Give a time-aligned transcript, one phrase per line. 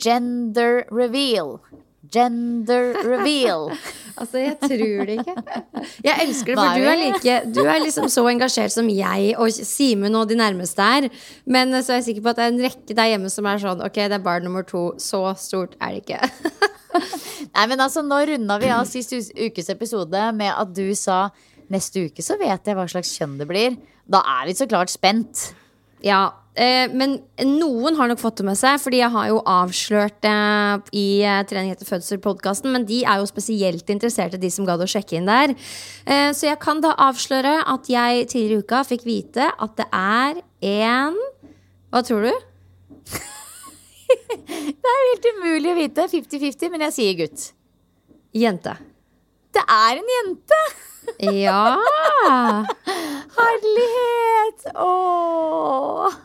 [0.00, 1.58] Gender reveal.
[2.12, 3.70] Gender reveal.
[4.18, 5.34] Altså, jeg tror det ikke.
[6.04, 9.52] Jeg elsker det, for du er, like, du er liksom så engasjert som jeg og
[9.54, 11.08] Simen og de nærmeste er.
[11.46, 13.62] Men så er jeg sikker på at det er en rekke der hjemme som er
[13.62, 14.88] sånn Ok, det er barn nummer to.
[15.02, 16.22] Så stort er det ikke.
[17.54, 21.28] Nei, men altså, nå runda vi av sist ukes episode med at du sa
[21.68, 23.78] neste uke så vet jeg hva slags kjønn det blir.
[24.08, 25.50] Da er vi så klart spent.
[26.04, 26.47] Ja, eh,
[26.90, 27.12] men
[27.46, 30.32] noen har nok fått det med seg, fordi jeg har jo avslørt det
[30.98, 32.72] i eh, Trening etter fødsel-podkasten.
[32.74, 35.54] Men de er jo spesielt interesserte, de som gadd å sjekke inn der.
[36.08, 39.86] Eh, så jeg kan da avsløre at jeg tidligere i uka fikk vite at det
[39.94, 41.18] er en
[41.94, 42.34] Hva tror du?
[44.08, 46.06] Det er jo helt umulig å vite.
[46.10, 47.48] 50-50, men jeg sier gutt.
[48.36, 48.74] Jente.
[49.54, 50.62] Det er en jente!
[51.24, 51.78] Ja!
[53.38, 54.66] Herlighet!
[54.76, 56.18] Åh.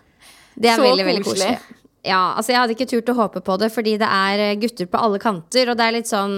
[0.56, 1.56] Det er Så veldig, veldig koselig.
[1.58, 1.80] koselig.
[2.04, 4.90] Ja, altså Jeg hadde ikke turt å håpe på det, fordi det er eh, gutter
[4.92, 5.70] på alle kanter.
[5.72, 6.34] Og det er litt sånn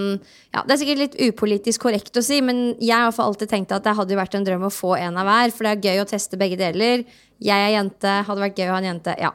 [0.54, 3.84] Ja, det er sikkert litt upolitisk korrekt å si, men jeg har alltid tenkt at
[3.84, 6.10] det hadde vært en drøm å få en av hver, for det er gøy å
[6.12, 7.02] teste begge deler.
[7.42, 9.18] Jeg er jente, hadde vært gøy å ha en jente.
[9.20, 9.34] Ja.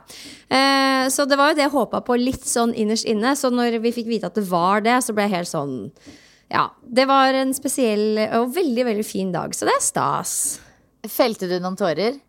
[0.48, 3.34] Eh, så det var jo det jeg håpa på litt sånn innerst inne.
[3.36, 5.76] Så når vi fikk vite at det var det, så ble jeg helt sånn
[6.50, 6.69] Ja.
[6.86, 10.32] Det var en spesiell og veldig, veldig fin dag, så det er stas.
[11.06, 12.20] Felte du noen tårer?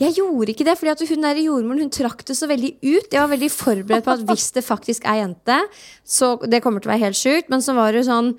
[0.00, 3.12] Jeg gjorde ikke det, fordi hun der jordmoren hun trakk det så veldig ut.
[3.12, 5.60] Jeg var veldig forberedt på at hvis det faktisk er jente,
[6.04, 7.52] så det kommer til å være helt sjukt.
[7.52, 8.34] Men så var det sånn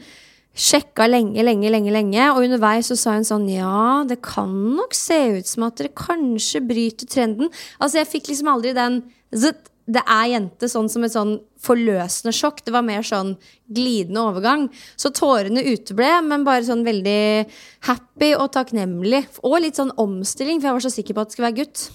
[0.52, 2.24] Sjekka lenge, lenge, lenge, lenge.
[2.34, 5.94] Og underveis så sa hun sånn Ja, det kan nok se ut som at dere
[5.96, 7.52] kanskje bryter trenden.
[7.80, 9.00] Altså, jeg fikk liksom aldri den
[9.32, 12.64] Det er jente, sånn som et sånn forløsende sjokk.
[12.66, 13.36] Det var mer sånn
[13.72, 14.68] glidende overgang.
[15.00, 17.48] Så tårene uteble, men bare sånn veldig
[17.88, 19.26] happy og takknemlig.
[19.46, 21.86] Og litt sånn omstilling, for jeg var så sikker på at det skulle være gutt.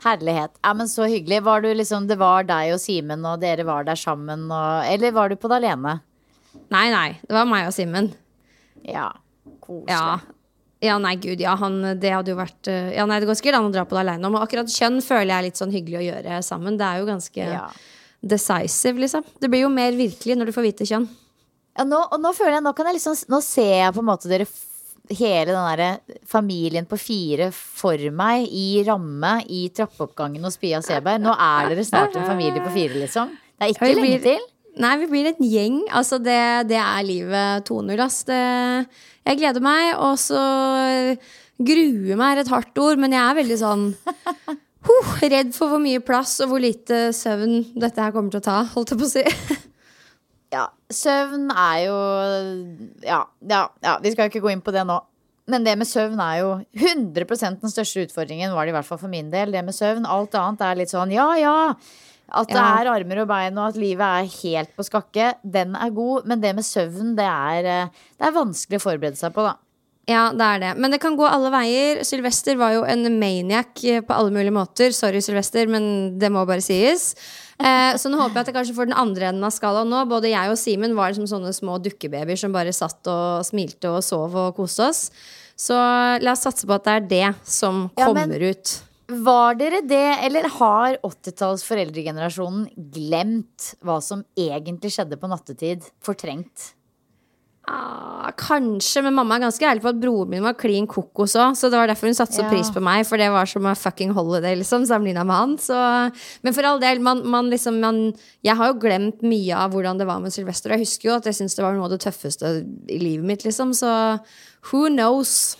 [0.00, 0.54] Herlighet.
[0.64, 1.42] Ja, men Så hyggelig.
[1.44, 4.46] Var du liksom, det var deg og Simen, og dere var der sammen?
[4.48, 5.98] Og, eller var du på det alene?
[6.72, 7.08] Nei, nei.
[7.20, 8.08] Det var meg og Simen.
[8.86, 9.10] Ja.
[9.60, 9.92] Koselig.
[9.92, 10.16] Ja.
[10.80, 11.52] ja, nei, gud, ja.
[11.60, 13.98] Han, det hadde jo vært eh, Ja, nei, det går sikkert an å dra på
[13.98, 14.24] det aleine.
[14.32, 16.80] Men akkurat kjønn føler jeg er litt sånn hyggelig å gjøre sammen.
[16.80, 17.66] Det er jo ganske Ja.
[18.20, 19.24] Decisive, liksom.
[19.40, 21.06] Det blir jo mer virkelig når du får vite kjønn.
[21.78, 24.08] Ja, nå, og nå føler jeg, nå kan jeg liksom Nå ser jeg på en
[24.08, 24.46] måte dere
[25.10, 31.18] Hele den derre familien på fire for meg i ramme i trappeoppgangen hos Pia Seberg.
[31.24, 33.32] Nå er dere snart en familie på fire, liksom.
[33.58, 34.44] Det er ikke lenge til.
[34.78, 35.80] Nei, vi blir en gjeng.
[35.98, 36.38] Altså, det,
[36.70, 38.20] det er livet 2.0, ass.
[38.28, 38.38] Det,
[39.26, 40.44] jeg gleder meg, og så
[41.58, 43.88] gruer meg er et hardt ord, men jeg er veldig sånn
[44.88, 48.46] huh, Redd for hvor mye plass og hvor lite søvn dette her kommer til å
[48.46, 49.26] ta, holdt jeg på å si.
[50.50, 51.98] Ja, søvn er jo
[53.06, 54.96] ja, ja, ja, vi skal ikke gå inn på det nå.
[55.50, 58.98] Men det med søvn er jo 100 den største utfordringen, var det i hvert fall
[58.98, 59.54] for min del.
[59.54, 60.06] Det med søvn.
[60.10, 61.54] Alt annet er litt sånn ja, ja.
[62.30, 65.32] At det er armer og bein, og at livet er helt på skakke.
[65.42, 69.18] Den er god, men det med søvn, det er, eh, det er vanskelig å forberede
[69.18, 69.56] seg på, da.
[70.08, 70.70] Ja, det er det.
[70.80, 72.00] Men det kan gå alle veier.
[72.06, 74.94] Sylvester var jo en maniac eh, på alle mulige måter.
[74.96, 77.12] Sorry, Sylvester, men det må bare sies.
[77.60, 80.02] Eh, så nå håper jeg at jeg kanskje får den andre enden av skalaen nå.
[80.10, 84.02] Både jeg og Simen var liksom sånne små dukkebabyer som bare satt og smilte og
[84.06, 85.02] sov og koste oss.
[85.60, 85.76] Så
[86.24, 88.78] la oss satse på at det er det som Ja, kommer ut.
[89.10, 95.88] Var dere det, eller har 80-talls foreldregenerasjonen glemt hva som egentlig skjedde på nattetid?
[96.06, 96.70] Fortrengt?
[97.72, 101.54] Ah, kanskje, men mamma er ganske ærlig på at broren min var klin kokos òg.
[101.56, 102.48] Så det var derfor hun satte så Ja.
[102.50, 105.56] pris på meg, for det var som a fucking holiday, liksom, sammenligna med han.
[105.58, 105.78] Så,
[106.42, 108.12] men for all del, man, man liksom man,
[108.42, 110.70] Jeg har jo glemt mye av hvordan det var med Sylvester.
[110.70, 113.24] Og jeg husker jo at jeg syns det var noe av det tøffeste i livet
[113.24, 113.72] mitt, liksom.
[113.72, 114.20] Så
[114.72, 115.56] who knows?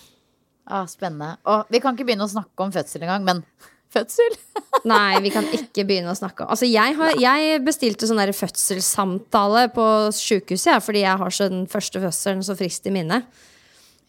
[0.67, 1.37] Ah, spennende.
[1.47, 3.45] Og vi kan ikke begynne å snakke om fødsel engang, men
[3.94, 4.37] fødsel?
[4.92, 8.34] Nei, vi kan ikke begynne å snakke om Altså, jeg, har, jeg bestilte sånn der
[8.37, 13.25] fødselssamtale på sjukehuset, ja, fordi jeg har så den første fødselen så frist i minne.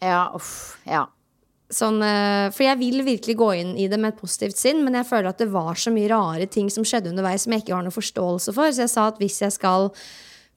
[0.02, 0.78] Ja, uff.
[0.88, 1.06] Ja.
[1.72, 4.98] Sånn, eh, for jeg vil virkelig gå inn i det med et positivt sinn, men
[4.98, 7.76] jeg føler at det var så mye rare ting som skjedde underveis som jeg ikke
[7.78, 8.74] har noe forståelse for.
[8.74, 9.88] Så jeg sa at hvis jeg skal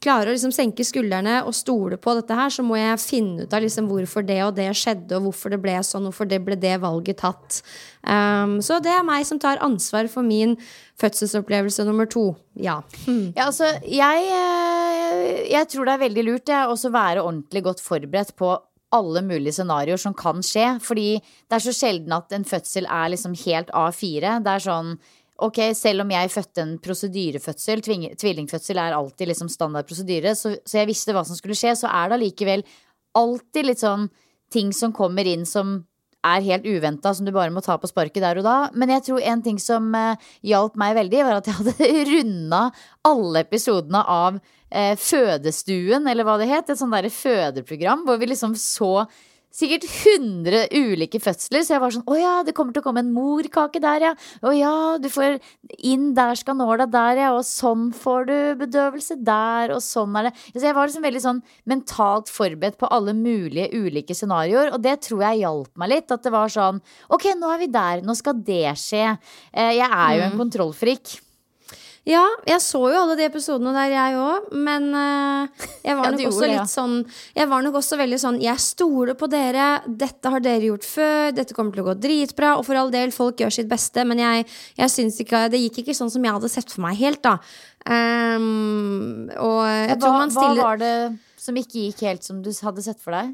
[0.04, 3.56] klare å liksom senke skuldrene og stole på dette her, så må jeg finne ut
[3.56, 6.58] av liksom hvorfor det og det skjedde, og hvorfor det ble sånn, hvorfor det ble
[6.60, 7.62] det valget tatt.
[8.04, 10.56] Um, så det er meg som tar ansvar for min
[11.02, 12.28] fødselsopplevelse nummer to.
[12.54, 12.82] Ja.
[13.08, 17.84] Ja, altså, jeg, eh, jeg tror det er veldig lurt det, også være ordentlig godt
[17.84, 18.54] forberedt på
[18.96, 20.76] alle mulige scenarioer som kan skje.
[20.84, 24.40] Fordi det er så sjelden at en fødsel er liksom helt A4.
[24.46, 24.96] Det er sånn
[25.44, 27.82] Ok, selv om jeg fødte en prosedyrefødsel,
[28.16, 31.92] tvillingfødsel er alltid liksom standard prosedyre, så, så jeg visste hva som skulle skje, så
[31.92, 32.64] er det allikevel
[33.20, 34.08] alltid litt sånn
[34.54, 35.82] ting som kommer inn som
[36.26, 38.56] er helt uventa, som du bare må ta på sparket der og da.
[38.74, 42.62] Men jeg tror en ting som eh, hjalp meg veldig, var at jeg hadde runda
[43.06, 44.40] alle episodene av
[44.72, 46.72] eh, Fødestuen, eller hva det het.
[46.72, 48.94] Et sånt derre fødeprogram hvor vi liksom så
[49.56, 51.63] sikkert 100 ulike fødsler.
[51.63, 54.13] Så jeg var sånn Å ja, det kommer til å komme en morkake der, ja.
[54.44, 55.40] Å ja, du får
[55.80, 57.31] inn der skal nåla der, ja.
[57.38, 58.36] Og sånn får du
[58.66, 60.36] bedøvelse der, og sånn er det.
[60.54, 61.42] Så jeg var liksom veldig sånn
[61.72, 64.74] mentalt forberedt på alle mulige ulike scenarioer.
[64.75, 66.12] Og det tror jeg hjalp meg litt.
[66.12, 68.04] At det var sånn Ok, nå er vi der.
[68.06, 69.06] Nå skal det skje.
[69.54, 71.19] Eh, Jeg er jo en kontrollfrik.
[72.06, 74.50] Ja, jeg så jo alle de episodene der, jeg òg.
[74.54, 76.66] Men uh, jeg var Ja, nok også gjorde litt ja.
[76.69, 76.96] sånn
[77.34, 79.69] Jeg var nok også veldig sånn Jeg stoler på dere.
[79.90, 81.34] Dette har dere gjort før.
[81.34, 82.56] Dette kommer til å gå dritbra.
[82.60, 84.46] Og for all del, folk gjør sitt beste, men jeg,
[84.78, 87.40] jeg syns ikke Det gikk ikke sånn som jeg hadde sett for meg helt, da.
[87.86, 90.94] Um, og jeg tror Hva, man hva var det
[91.42, 93.34] som ikke gikk helt som du hadde sett for deg?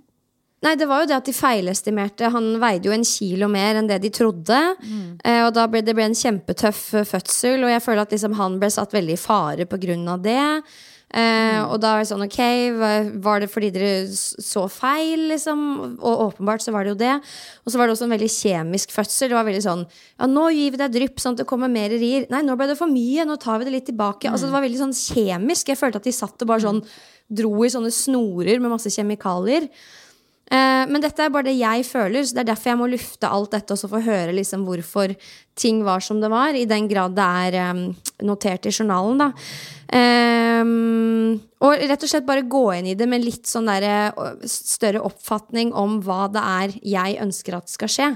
[0.61, 2.29] Nei, det var jo det at de feilestimerte.
[2.29, 4.59] Han veide jo en kilo mer enn det de trodde.
[4.77, 5.17] Mm.
[5.25, 8.37] Eh, og da ble det ble en kjempetøff eh, fødsel, og jeg føler at liksom
[8.37, 10.39] han ble satt veldig i fare av det.
[11.11, 11.67] Eh, Mm.
[11.73, 12.39] Og da var det sånn, ok,
[13.21, 15.97] var det fordi dere så feil, liksom?
[15.99, 17.15] Og åpenbart så var det jo det.
[17.65, 19.27] Og så var det også en veldig kjemisk fødsel.
[19.27, 19.85] Det var veldig sånn,
[20.19, 22.27] ja, nå gir vi deg drypp sånn at det kommer mer rir.
[22.31, 24.31] Nei, nå ble det for mye, nå tar vi det litt tilbake.
[24.31, 25.73] Altså det var veldig sånn kjemisk.
[25.73, 26.83] Jeg følte at de satt og bare sånn,
[27.31, 29.67] dro i sånne snorer med masse kjemikalier.
[30.51, 33.29] Eh, men dette er bare det jeg føler, så det er derfor jeg må lufte
[33.31, 35.13] alt dette og så få høre liksom hvorfor
[35.55, 37.79] ting var som det var, i den grad det er em,
[38.27, 39.21] notert i journalen.
[39.21, 39.29] da.
[39.95, 44.11] Em, og rett og slett bare gå inn i det med litt sånn der,
[44.49, 48.09] større oppfatning om hva det er jeg ønsker at skal skje.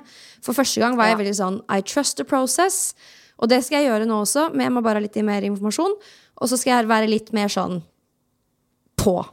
[0.44, 1.24] For første gang var jeg Ja.
[1.24, 2.94] veldig sånn I trust the process.
[3.40, 5.96] Og det skal jeg gjøre nå også, men jeg må bare ha litt mer informasjon.
[6.42, 7.82] Og så skal jeg være litt mer sånn
[8.98, 9.26] på.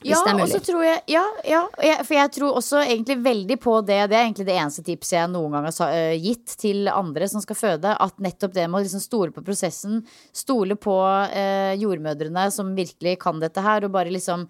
[0.00, 2.80] Hvis Ja, det er og så tror jeg, ja, ja, jeg, for jeg tror også
[2.86, 3.98] egentlig veldig på det.
[4.08, 7.44] Det er egentlig det eneste tipset jeg noen gang har øh, gitt til andre som
[7.44, 7.92] skal føde.
[7.92, 10.00] At nettopp det med å liksom stole på prosessen,
[10.32, 10.96] stole på
[11.36, 14.48] eh, jordmødrene som virkelig kan dette her, og bare liksom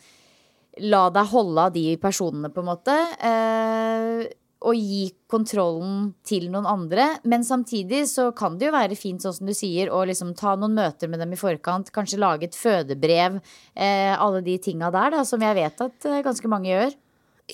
[0.87, 2.95] la deg holde av de personene, på en måte.
[3.19, 4.23] Eh,
[4.61, 7.07] og gi kontrollen til noen andre.
[7.25, 10.53] Men samtidig så kan det jo være fint, sånn som du sier, å liksom ta
[10.59, 11.93] noen møter med dem i forkant.
[11.95, 13.41] Kanskje lage et fødebrev.
[13.75, 16.99] Eh, alle de tinga der, da, som jeg vet at eh, ganske mange gjør.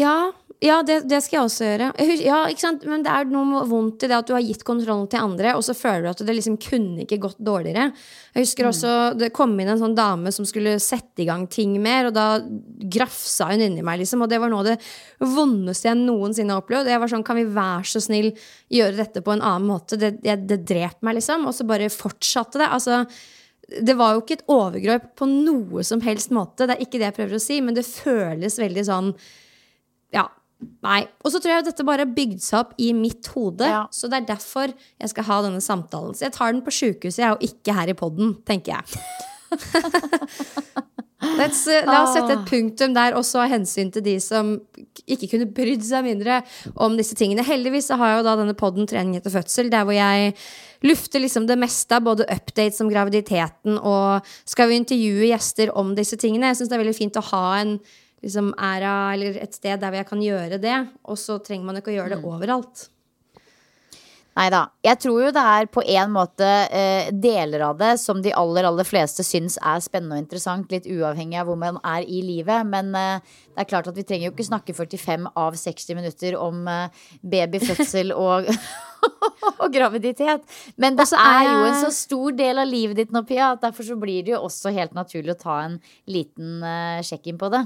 [0.00, 0.32] Ja,
[0.64, 1.88] ja det, det skal jeg også gjøre.
[2.24, 2.84] Ja, ikke sant?
[2.88, 5.64] Men det er noe vondt i det at du har gitt kontrollen til andre, og
[5.64, 7.90] så føler du at det liksom kunne ikke gått dårligere.
[8.34, 11.76] Jeg husker også det kom inn en sånn dame som skulle sette i gang ting
[11.82, 12.26] mer, og da
[12.96, 14.24] grafsa hun inni meg, liksom.
[14.24, 14.78] Og det var noe av det
[15.36, 16.92] vondeste jeg noensinne har opplevd.
[16.92, 18.32] Jeg var sånn, kan vi være så snill
[18.72, 20.00] gjøre dette på en annen måte?
[20.00, 21.48] Det, det, det drep meg, liksom.
[21.48, 22.70] Og så bare fortsatte det.
[22.72, 23.04] Altså
[23.66, 26.68] det var jo ikke et overgrep på noe som helst måte.
[26.68, 29.10] Det er ikke det jeg prøver å si, men det føles veldig sånn
[30.16, 30.26] Ja.
[30.86, 31.02] Nei.
[31.20, 33.66] Og så tror jeg dette bare har bygd seg opp i mitt hode.
[33.68, 33.84] Ja.
[33.92, 36.16] Så det er derfor jeg skal ha denne samtalen.
[36.16, 38.84] Så jeg tar den på sjukehuset, og ikke her i poden, tenker jeg.
[41.26, 41.42] Uh,
[41.88, 44.54] la oss sette et punktum der, også av hensyn til de som
[45.08, 46.40] ikke kunne brydd seg mindre
[46.82, 47.44] om disse tingene.
[47.46, 50.34] Heldigvis så har jeg jo da denne podden Trening etter fødsel, der hvor jeg
[50.86, 55.94] lufter liksom det meste av både updates om graviditeten og skal vi intervjue gjester om
[55.96, 56.52] disse tingene.
[56.52, 57.78] Jeg syns det er veldig fint å ha en
[58.26, 60.76] liksom æra eller et sted der hvor jeg kan gjøre det.
[61.06, 62.88] Og så trenger man ikke å gjøre det overalt.
[64.36, 64.66] Nei da.
[64.84, 68.66] Jeg tror jo det er på en måte eh, deler av det som de aller,
[68.68, 72.68] aller fleste syns er spennende og interessant, litt uavhengig av hvor man er i livet.
[72.68, 76.36] Men eh, det er klart at vi trenger jo ikke snakke 45 av 60 minutter
[76.36, 78.52] om eh, babyfødsel og,
[79.62, 80.44] og graviditet.
[80.76, 83.88] Men det er jo en så stor del av livet ditt nå, Pia, at derfor
[83.88, 85.80] så blir det jo også helt naturlig å ta en
[86.12, 87.64] liten eh, sjekk-inn på det.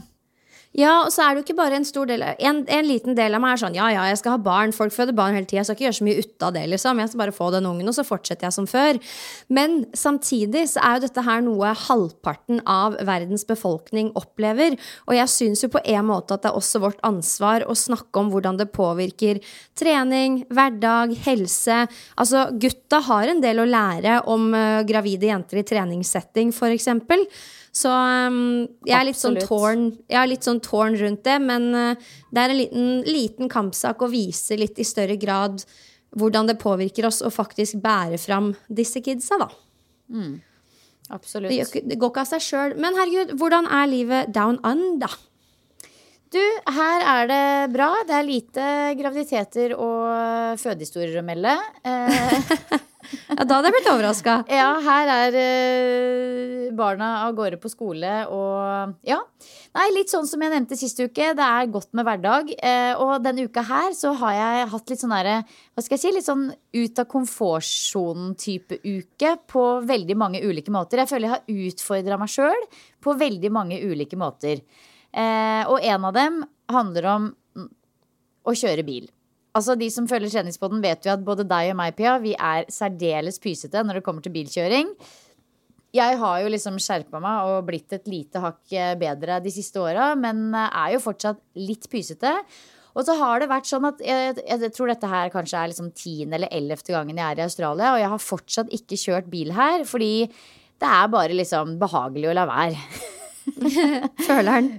[0.78, 3.34] Ja, og så er det jo ikke bare en stor del en, en liten del
[3.34, 4.70] av meg er sånn ja, ja, jeg skal ha barn.
[4.74, 5.58] Folk føder barn hele tida.
[5.64, 7.00] Jeg skal ikke gjøre så mye ut av det, liksom.
[7.02, 9.00] Jeg skal bare få den ungen, og så fortsetter jeg som før.
[9.50, 14.78] Men samtidig så er jo dette her noe halvparten av verdens befolkning opplever.
[15.10, 18.22] Og jeg syns jo på en måte at det er også vårt ansvar å snakke
[18.22, 19.42] om hvordan det påvirker
[19.74, 21.82] trening, hverdag, helse.
[22.14, 27.26] Altså, gutta har en del å lære om uh, gravide jenter i treningssetting, for eksempel.
[27.70, 31.68] Så um, jeg er sånn torn, tårn Jeg er litt sånn tårn rundt det, men
[31.70, 35.62] uh, det er en liten, liten kampsak å vise litt i større grad
[36.18, 39.46] hvordan det påvirker oss å faktisk bære fram disse kidsa, da.
[41.10, 41.50] Absolutt.
[41.50, 42.76] Det, det går ikke av seg sjøl.
[42.82, 45.14] Men herregud, hvordan er livet down under?
[46.30, 47.88] Du, her er det bra.
[48.06, 48.66] Det er lite
[48.98, 51.56] graviditeter og fødehistorier å melde.
[51.82, 52.76] Eh,
[53.10, 54.34] Ja, da hadde jeg blitt overraska.
[54.50, 59.18] ja, her er eh, barna av gårde på skole og ja.
[59.76, 61.30] Nei, litt sånn som jeg nevnte sist uke.
[61.36, 62.52] Det er godt med hverdag.
[62.58, 66.02] Eh, og denne uka her så har jeg hatt litt sånn derre Hva skal jeg
[66.04, 66.14] si?
[66.16, 71.02] Litt sånn ut av komfortsonen-type uke på veldig mange ulike måter.
[71.02, 72.66] Jeg føler jeg har utfordra meg sjøl
[73.02, 74.64] på veldig mange ulike måter.
[75.10, 77.30] Eh, og en av dem handler om
[78.46, 79.10] å kjøre bil.
[79.56, 82.68] Altså De som følger Treningspodden, vet jo at både deg og meg, Pia, vi er
[82.70, 84.92] særdeles pysete når det kommer til bilkjøring.
[85.90, 89.80] Jeg har jo liksom skjerpa meg og blitt et lite hakk eh, bedre de siste
[89.82, 92.30] åra, men eh, er jo fortsatt litt pysete.
[92.94, 95.90] Og så har det vært sånn at jeg, jeg tror dette her kanskje er liksom
[95.98, 99.54] tiende eller ellevte gangen jeg er i Australia, og jeg har fortsatt ikke kjørt bil
[99.56, 100.14] her, fordi
[100.80, 102.82] det er bare liksom behagelig å la være.
[104.28, 104.76] Føleren.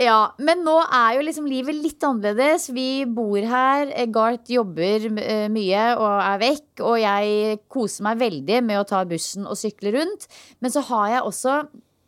[0.00, 2.70] Ja, men nå er jo liksom livet litt annerledes.
[2.72, 3.90] Vi bor her.
[3.92, 6.80] eh, Garth jobber eh, mye og er vekk.
[6.88, 10.24] Og jeg koser meg veldig med å ta bussen og sykle rundt.
[10.64, 11.58] Men så har jeg også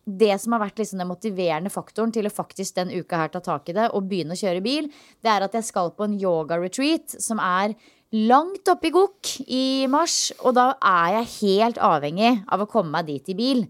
[0.09, 3.45] det som har vært liksom den motiverende faktoren til å faktisk den uka her ta
[3.45, 4.89] tak i det og begynne å kjøre bil,
[5.23, 7.77] det er at jeg skal på en yoga-retreat som er
[8.13, 10.33] langt oppe i gokk i mars.
[10.41, 13.67] Og da er jeg helt avhengig av å komme meg dit i bil.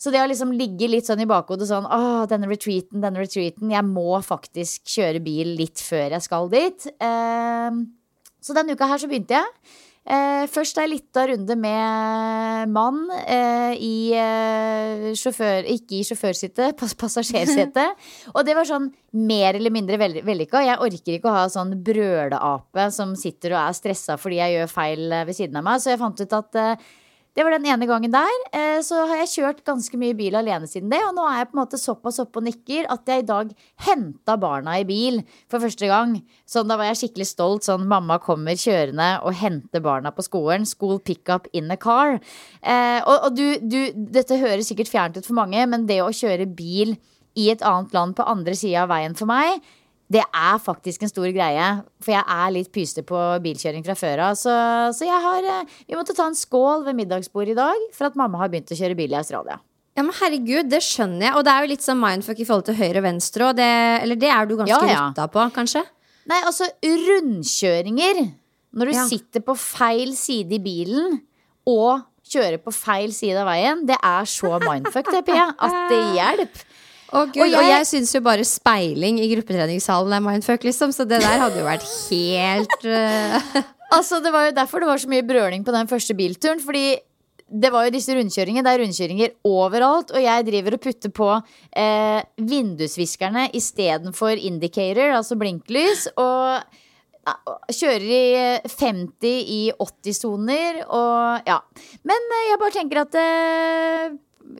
[0.00, 3.68] Så det å liksom ligge litt sånn i bakhodet sånn Åh, denne retreaten, denne retreaten.
[3.74, 6.86] Jeg må faktisk kjøre bil litt før jeg skal dit.
[7.04, 7.82] Ehm,
[8.40, 9.76] så denne uka her så begynte jeg.
[10.10, 15.68] Eh, først ei lita runde med mann eh, i eh, sjåfør...
[15.68, 18.00] Ikke i sjåførsetet, pass passasjersetet.
[18.34, 18.88] Og det var sånn
[19.20, 20.64] mer eller mindre vell- vellykka.
[20.64, 24.72] Jeg orker ikke å ha sånn brøleape som sitter og er stressa fordi jeg gjør
[24.72, 25.84] feil ved siden av meg.
[25.84, 26.60] Så jeg fant ut at
[27.36, 28.38] det var den ene gangen der.
[28.52, 30.98] Eh, Så har jeg kjørt ganske mye bil alene siden det.
[31.06, 33.52] Og nå er jeg på en måte såpass oppe og nikker at jeg i dag
[33.86, 35.20] henta barna i bil
[35.50, 36.16] for første gang.
[36.48, 37.66] Sånn, da var jeg skikkelig stolt.
[37.68, 40.66] Sånn mamma kommer kjørende og henter barna på skolen.
[40.66, 42.18] School pickup in a car.
[42.62, 46.10] Eh, og og du, du, dette høres sikkert fjernt ut for mange, men det å
[46.10, 46.96] kjøre bil
[47.38, 49.60] i et annet land på andre sida av veien for meg,
[50.10, 51.66] det er faktisk en stor greie.
[52.02, 54.38] For jeg er litt pyste på bilkjøring fra før av.
[54.40, 54.50] Så,
[54.96, 58.18] så jeg har eh, Vi måtte ta en skål ved middagsbordet i dag for at
[58.18, 59.60] mamma har begynt å kjøre bil i Australia.
[59.98, 61.36] Ja, men herregud, det skjønner jeg.
[61.38, 63.48] Og det er jo litt sånn mindfuck i forhold til høyre og venstre.
[63.52, 63.70] Og det,
[64.02, 65.06] eller det er du ganske Ja, ja.
[65.10, 65.82] rutta på, kanskje?
[66.30, 68.20] Nei, altså rundkjøringer.
[68.74, 69.06] Når du Ja.
[69.06, 71.20] sitter på feil side i bilen
[71.66, 76.02] og kjører på feil side av veien, det er så mindfuck, det, Pia, at det
[76.14, 76.64] hjelper.
[77.10, 80.92] Å, Gud, Og og jeg- jeg, syns jo bare speiling i gruppetreningssalen er mindfuck, liksom.
[80.94, 83.62] Så det der hadde jo vært helt uh...
[83.90, 86.60] Altså, Det var jo derfor det var så mye brøling på den første bilturen.
[86.62, 87.00] Fordi
[87.50, 88.62] det var jo disse rundkjøringene.
[88.62, 90.12] Det er rundkjøringer overalt.
[90.14, 91.30] Og jeg driver og putter på
[91.74, 96.06] eh, vindusviskerne istedenfor indicator, altså blinklys.
[96.14, 96.62] Og
[97.26, 97.34] ja,
[97.74, 101.58] kjører i eh, 50 i 80-soner og ja.
[102.06, 104.14] Men eh, jeg bare tenker at eh,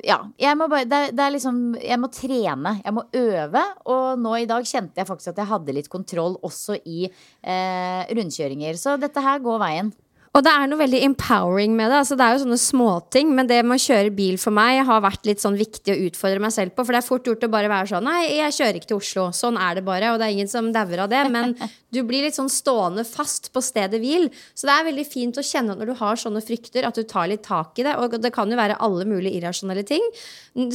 [0.06, 3.64] ja, jeg må bare, det, det liksom Jeg må trene, jeg må øve.
[3.92, 8.02] Og nå i dag kjente jeg faktisk at jeg hadde litt kontroll også i eh,
[8.14, 8.78] rundkjøringer.
[8.80, 9.92] Så dette her går veien.
[10.30, 12.00] Og det er noe veldig empowering med det.
[12.04, 15.02] Altså, det er jo sånne småting, men det med å kjøre bil for meg har
[15.02, 16.84] vært litt sånn viktig å utfordre meg selv på.
[16.86, 19.24] For det er fort gjort å bare være sånn Nei, jeg kjører ikke til Oslo.
[19.34, 20.12] Sånn er det bare.
[20.12, 21.24] Og det er ingen som dauer av det.
[21.34, 21.56] Men
[21.94, 24.28] du blir litt sånn stående fast på stedet hvil.
[24.54, 27.02] Så det er veldig fint å kjenne at når du har sånne frykter, at du
[27.10, 27.96] tar litt tak i det.
[27.98, 30.06] Og det kan jo være alle mulige irrasjonelle ting.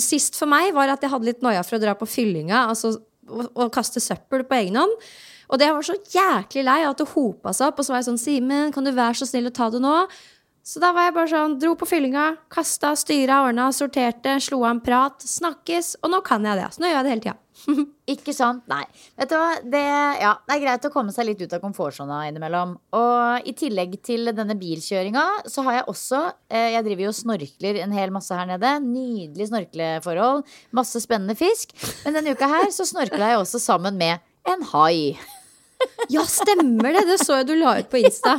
[0.03, 2.65] Sist for meg var at jeg hadde litt noia for å dra på fyllinga.
[2.73, 2.97] Altså
[3.31, 4.99] å, å kaste søppel på egen hånd.
[5.49, 7.81] Og det var så jæklig lei at det hopa seg opp.
[7.81, 9.97] Og så var jeg sånn Simen, kan du være så snill å ta det nå?
[10.65, 14.71] Så da var jeg bare sånn, dro på fyllinga, kasta, styra, ordna, sorterte, slo av
[14.71, 15.21] en prat.
[15.21, 15.91] Snakkes.
[16.01, 16.69] Og nå kan jeg det.
[16.73, 17.41] Så nå gjør jeg det hele tida.
[18.15, 18.63] Ikke sant?
[18.71, 18.81] Nei.
[19.13, 19.51] Vet du hva?
[19.61, 19.83] Det,
[20.23, 22.73] ja, det er greit å komme seg litt ut av komfortsona innimellom.
[22.97, 27.19] Og i tillegg til denne bilkjøringa, så har jeg også eh, Jeg driver jo og
[27.21, 28.75] snorkler en hel masse her nede.
[28.89, 30.47] Nydelig snorkleforhold.
[30.81, 31.77] Masse spennende fisk.
[32.07, 34.17] Men denne uka her så snorkla jeg også sammen med
[34.51, 35.15] en hai.
[36.09, 37.05] Ja, stemmer det!
[37.09, 38.37] Det så jeg du la ut på Insta.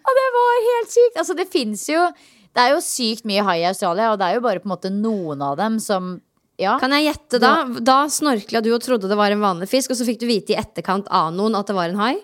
[0.00, 1.18] Og det var helt sykt!
[1.20, 2.06] Altså, det fins jo
[2.50, 4.72] Det er jo sykt mye hai i Australia, og det er jo bare på en
[4.72, 6.16] måte noen av dem som
[6.60, 6.74] ja.
[6.80, 7.52] Kan jeg gjette da?
[7.80, 10.52] Da snorkla du og trodde det var en vanlig fisk, og så fikk du vite
[10.52, 12.16] i etterkant av noen at det var en hai?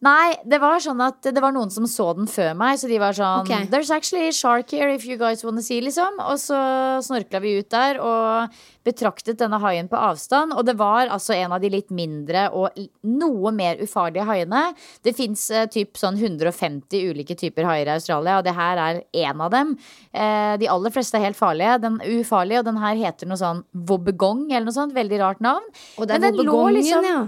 [0.00, 2.96] Nei, det var sånn at det var noen som så den før meg, så de
[3.02, 3.66] var sånn okay.
[3.68, 6.16] There's actually a shark here if you guys wanna see, liksom.
[6.24, 6.56] Og så
[7.04, 8.54] snorkla vi ut der og
[8.86, 10.54] betraktet denne haien på avstand.
[10.56, 14.62] Og det var altså en av de litt mindre og noe mer ufarlige haiene.
[15.04, 19.02] Det fins eh, typ sånn 150 ulike typer haier i Australia, og det her er
[19.12, 19.74] én av dem.
[20.16, 21.76] Eh, de aller fleste er helt farlige.
[21.84, 24.96] Den er ufarlige, og den her heter noe sånn wobbegong eller noe sånt.
[24.96, 25.68] Veldig rart navn.
[25.98, 27.20] Og det er Men den lå liksom- ja.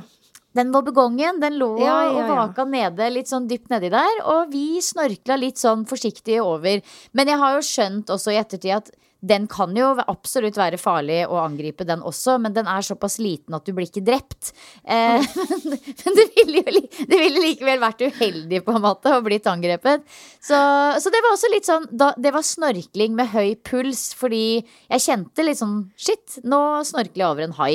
[0.57, 2.27] Den wobbegongen, den lå Ja, ja, og ja.
[2.37, 4.25] vaka nede, litt sånn dypt nedi der.
[4.35, 6.83] Og vi snorkla litt sånn forsiktig over.
[7.17, 8.93] Men jeg har jo skjønt også i ettertid at
[9.23, 13.55] den kan jo absolutt være farlig å angripe, den også, men den er såpass liten
[13.55, 14.51] at du blir ikke drept.
[14.83, 15.23] Eh,
[16.03, 20.03] men det ville jo det ville likevel vært uheldig på en måte å blitt angrepet.
[20.43, 20.59] Så,
[20.99, 25.07] så det var også litt sånn da, Det var snorkling med høy puls, fordi jeg
[25.07, 27.75] kjente litt sånn Shit, nå snorkler jeg over en hai.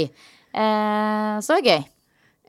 [0.52, 1.80] Eh, så det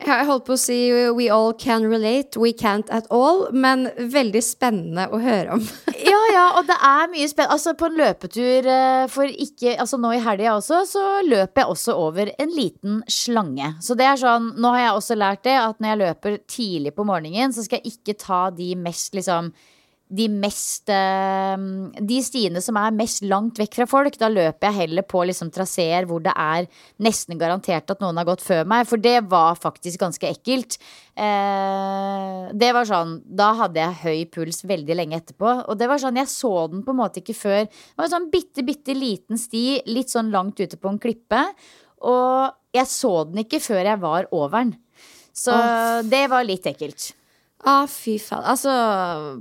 [0.00, 0.08] gøy.
[0.08, 0.78] Jeg holdt på å si
[1.16, 5.68] we all can relate, we can't at all, men veldig spennende å høre om.
[6.08, 7.54] Ja, ja, og det er mye spennende.
[7.56, 11.72] Altså, på en løpetur eh, for ikke Altså nå i helga også, så løper jeg
[11.74, 13.74] også over en liten slange.
[13.84, 16.94] Så det er sånn Nå har jeg også lært det at når jeg løper tidlig
[16.96, 19.50] på morgenen, så skal jeg ikke ta de mest liksom
[20.08, 21.56] de mest eh,
[22.00, 24.16] De stiene som er mest langt vekk fra folk.
[24.20, 26.68] Da løper jeg heller på liksom traseer hvor det er
[27.04, 28.86] nesten garantert at noen har gått før meg.
[28.88, 30.78] For det var faktisk ganske ekkelt.
[31.18, 35.54] Eh, det var sånn Da hadde jeg høy puls veldig lenge etterpå.
[35.68, 37.68] Og det var sånn, jeg så den på en måte ikke før.
[37.68, 41.44] Det var en sånn bitte, bitte liten sti, litt sånn langt ute på en klippe.
[42.08, 44.76] Og jeg så den ikke før jeg var over den.
[45.38, 45.54] Så
[46.08, 47.12] det var litt ekkelt.
[47.66, 48.44] Ah, fy faen.
[48.46, 48.72] Altså,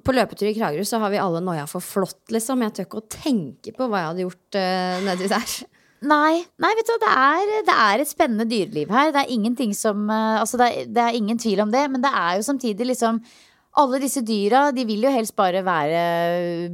[0.02, 2.64] på løpetur i Kragerø så har vi alle noia for flått, liksom.
[2.66, 5.58] Jeg tør ikke å tenke på hva jeg hadde gjort uh, nedi der.
[6.08, 9.12] Nei, nei vet du, det er, det er et spennende dyreliv her.
[9.16, 12.12] Det er som eh, Altså, det er, det er ingen tvil om det, men det
[12.14, 13.22] er jo samtidig liksom
[13.78, 16.02] alle disse dyra de vil jo helst bare være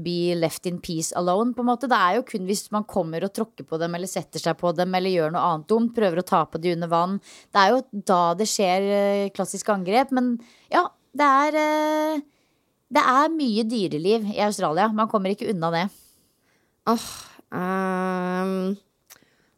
[0.04, 1.54] be left in peace alone.
[1.54, 4.08] på en måte Det er jo kun hvis man kommer og tråkker på dem eller
[4.08, 6.88] setter seg på dem eller gjør noe annet dumt, prøver å ta på de under
[6.88, 7.20] vann.
[7.52, 10.12] Det er jo da det skjer eh, klassiske angrep.
[10.16, 10.38] Men
[10.72, 12.24] ja, det er eh,
[12.94, 14.88] Det er mye dyreliv i Australia.
[14.94, 15.86] Man kommer ikke unna det.
[16.90, 17.22] Åh, oh,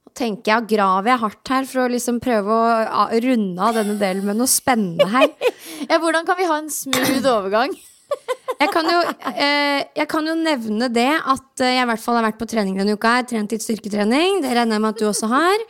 [0.06, 3.98] Nå tenker jeg, graver jeg hardt her for å liksom prøve å runde av denne
[4.00, 5.32] delen med noe spennende her.
[5.86, 7.74] Ja, Hvordan kan vi ha en smooth overgang?
[8.62, 9.00] Jeg kan jo,
[9.34, 12.48] eh, jeg kan jo nevne det at eh, jeg i hvert fall har vært på
[12.48, 13.12] trening denne uka.
[13.12, 14.40] Jeg har trent litt styrketrening.
[14.46, 15.66] Det regner jeg med at du også har.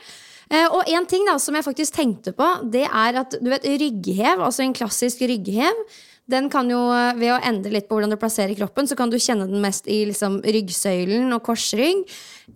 [0.52, 3.66] Eh, og en ting da som jeg faktisk tenkte på, det er at du vet,
[3.66, 5.86] rygghev, altså en klassisk rygghev,
[6.26, 6.80] den kan jo,
[7.20, 9.86] ved å endre litt på hvordan du plasserer kroppen, så kan du kjenne den mest
[9.86, 12.02] i liksom, ryggsøylen og korsrygg.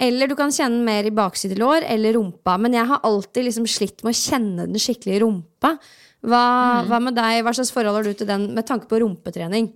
[0.01, 2.57] Eller du kan kjenne den mer i baksidelår eller rumpa.
[2.61, 5.75] Men jeg har alltid liksom slitt med å kjenne den skikkelig i rumpa.
[6.25, 6.41] Hva,
[6.89, 7.43] hva med deg?
[7.45, 9.69] Hva slags forhold har du til den med tanke på rumpetrening?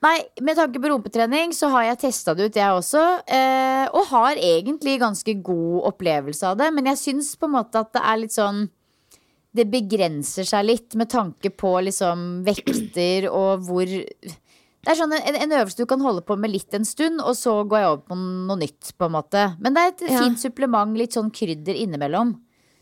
[0.00, 3.02] Nei, med tanke på rumpetrening så har jeg testa det ut, jeg også.
[3.28, 6.70] Eh, og har egentlig ganske god opplevelse av det.
[6.72, 8.68] Men jeg syns på en måte at det er litt sånn
[9.52, 15.36] Det begrenser seg litt med tanke på liksom vekter og hvor Det er sånn en,
[15.42, 18.04] en øvelse du kan holde på med litt en stund, og så går jeg over
[18.06, 19.42] på noe nytt, på en måte.
[19.60, 20.22] Men det er et Ja.
[20.22, 22.36] fint supplement, litt sånn krydder innimellom.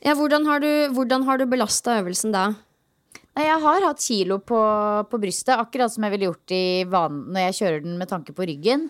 [0.04, 2.44] Ja, hvordan har du, hvordan har du belasta øvelsen da?
[3.38, 4.60] Nei, Jeg har hatt kilo på,
[5.06, 8.34] på brystet, akkurat som jeg ville gjort i vanen, når jeg kjører den med tanke
[8.34, 8.88] på ryggen.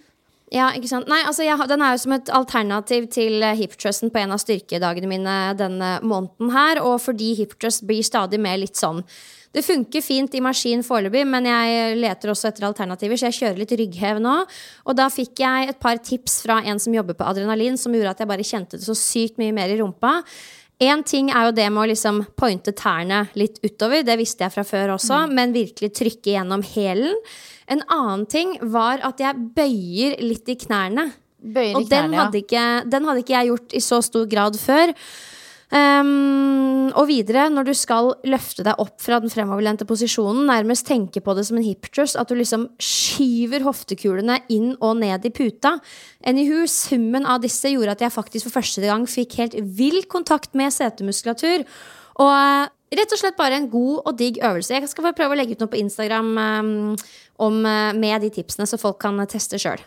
[0.49, 1.09] Ja, ikke sant?
[1.11, 4.33] Nei, altså jeg, Den er jo som et alternativ til hiptrusten hip thrusten på en
[4.33, 6.81] av styrkedagene mine denne måneden her.
[6.81, 9.03] Og fordi hip thrust blir stadig mer litt sånn
[9.53, 13.61] Det funker fint i maskin foreløpig, men jeg leter også etter alternativer, så jeg kjører
[13.61, 14.35] litt rygghev nå.
[14.89, 18.17] Og da fikk jeg et par tips fra en som jobber på adrenalin, som gjorde
[18.17, 20.23] at jeg bare kjente det så sykt mye mer i rumpa.
[20.79, 24.55] Én ting er jo det med å liksom pointe tærne litt utover, det visste jeg
[24.55, 27.17] fra før også, men virkelig trykke gjennom hælen.
[27.67, 31.09] En annen ting var at jeg bøyer litt i knærne.
[31.43, 32.23] Bøyer i Og knærne, ja.
[32.23, 34.95] hadde, ikke, den hadde ikke jeg gjort i så stor grad før.
[35.69, 41.21] Um, og videre, når du skal løfte deg opp fra den fremoverlente posisjonen, nærmest tenke
[41.21, 45.33] på det som en hip thrust, at du liksom skyver hoftekulene inn og ned i
[45.35, 45.77] puta.
[46.25, 50.57] Anywho, summen av disse gjorde at jeg faktisk for første gang fikk helt vill kontakt
[50.57, 51.67] med setemuskulatur.
[52.19, 54.73] Og eh, rett og slett bare en god og digg øvelse.
[54.73, 56.75] Jeg skal prøve å legge ut noe på Instagram um,
[57.45, 59.85] om, uh, med de tipsene, så folk kan teste sjøl.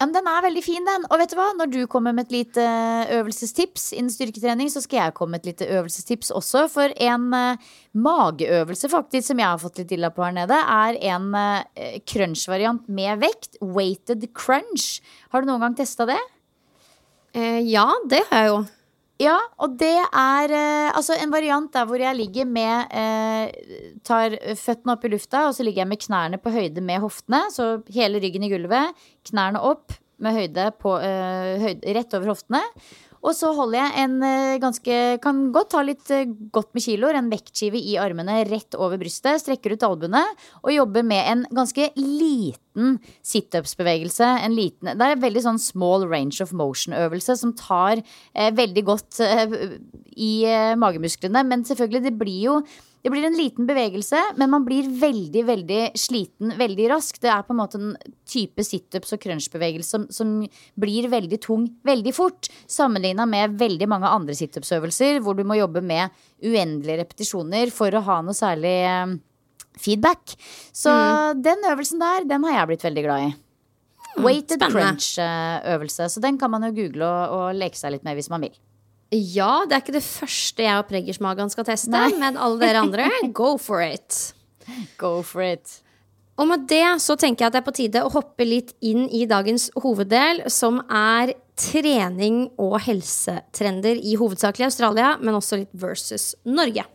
[0.00, 1.02] Ja, men Den er veldig fin, den.
[1.12, 1.50] Og vet du hva?
[1.58, 5.44] Når du kommer med et lite eh, øvelsestips innen styrketrening, så skal jeg komme med
[5.44, 6.64] et lite øvelsestips også.
[6.72, 10.96] For en uh, mageøvelse faktisk som jeg har fått litt illa på her nede, er
[11.12, 13.60] en uh, crunch-variant med vekt.
[13.60, 15.02] Weighted crunch.
[15.34, 16.20] Har du noen gang testa det?
[17.36, 18.60] Eh, ja, det har jeg jo.
[19.20, 23.50] Ja, og det er eh, altså en variant der hvor jeg ligger med eh,
[24.06, 27.42] Tar føttene opp i lufta, og så ligger jeg med knærne på høyde med hoftene.
[27.52, 28.96] Så hele ryggen i gulvet,
[29.28, 32.62] knærne opp med høyde, på, eh, høyde rett over hoftene.
[33.20, 37.18] Og så holder jeg en eh, ganske Kan godt ta litt eh, godt med kiloer.
[37.18, 39.42] En vektskive i armene rett over brystet.
[39.42, 40.24] Strekker ut albuene
[40.62, 44.30] og jobber med en ganske liten situps-bevegelse.
[44.48, 49.76] Det er en veldig sånn small range of motion-øvelse som tar eh, veldig godt eh,
[50.16, 51.44] i eh, magemusklene.
[51.44, 52.60] Men selvfølgelig, det blir jo
[53.02, 57.22] det blir en liten bevegelse, men man blir veldig veldig sliten veldig raskt.
[57.22, 57.94] Det er på en måte en
[58.28, 60.34] type situps og crunch-bevegelse som, som,
[60.80, 62.50] blir veldig tung veldig fort.
[62.68, 66.12] Sammenligna med veldig mange andre situpsøvelser hvor du må jobbe med
[66.44, 69.16] uendelige repetisjoner for å ha noe særlig eh,
[69.80, 70.36] feedback.
[70.72, 71.44] Så mm.
[71.44, 73.30] den øvelsen der, den har jeg blitt veldig glad i.
[74.10, 76.12] Mm, Weighted crunch-øvelse.
[76.12, 78.52] Så den kan man jo google og, og leke seg litt med hvis man vil.
[79.10, 82.12] Ja, det er ikke det første jeg og Preggersmagan skal teste, Nei.
[82.20, 83.08] men alle dere andre,
[83.40, 84.34] go for it.
[85.00, 85.80] Go for it.
[86.40, 89.08] Og med det så tenker jeg at det er på tide å hoppe litt inn
[89.12, 96.32] i dagens hoveddel, som er trening og helsetrender i hovedsakelig Australia, men også litt versus
[96.48, 96.86] Norge.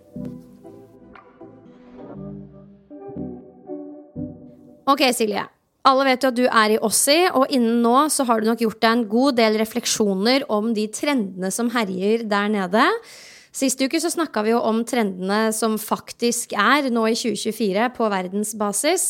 [4.85, 5.43] Ok, Silje.
[5.85, 8.63] Alle vet jo at du er i Ossi, og innen nå så har du nok
[8.63, 12.85] gjort deg en god del refleksjoner om de trendene som herjer der nede.
[13.55, 18.09] Sist uke så snakka vi jo om trendene som faktisk er nå i 2024 på
[18.11, 19.05] verdensbasis.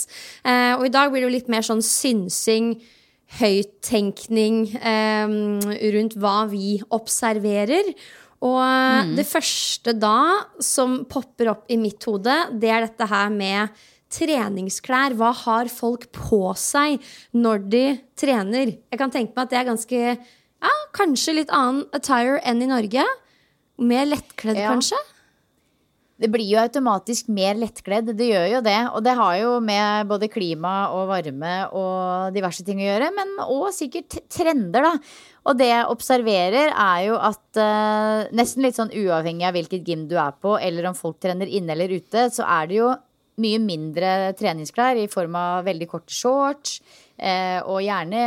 [0.46, 2.76] Eh, og i dag blir det jo litt mer sånn synsing,
[3.40, 5.34] høyttenkning eh,
[5.96, 7.90] rundt hva vi observerer.
[8.46, 9.16] Og mm.
[9.18, 10.20] det første da
[10.62, 15.16] som popper opp i mitt hode, det er dette her med treningsklær.
[15.20, 17.04] Hva har folk på seg
[17.36, 17.86] når de
[18.18, 18.76] trener?
[18.92, 22.72] Jeg kan tenke meg at det er ganske ja, kanskje litt annen attire enn i
[22.72, 23.04] Norge.
[23.84, 24.72] Mer lettkledd, ja.
[24.72, 25.02] kanskje?
[26.16, 28.78] Det blir jo automatisk mer lettkledd, det gjør jo det.
[28.96, 33.34] Og det har jo med både klima og varme og diverse ting å gjøre, men
[33.44, 34.94] òg sikkert trender, da.
[35.46, 40.08] Og det jeg observerer, er jo at uh, nesten litt sånn uavhengig av hvilket gym
[40.08, 42.94] du er på, eller om folk trener inne eller ute, så er det jo
[43.42, 46.80] mye mindre treningsklær i form av veldig korte shorts.
[47.16, 48.22] Eh, og gjerne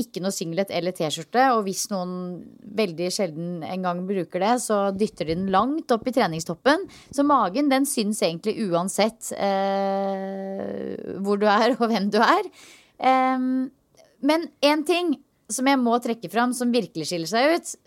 [0.00, 1.46] ikke noe singlet eller T-skjorte.
[1.56, 2.12] Og hvis noen
[2.80, 6.86] veldig sjelden en gang bruker det, så dytter de den langt opp i treningstoppen.
[7.12, 12.48] Så magen den syns egentlig uansett eh, hvor du er og hvem du er.
[13.00, 13.38] Eh,
[14.20, 15.14] men én ting
[15.50, 17.78] som jeg må trekke fram som virkelig skiller seg ut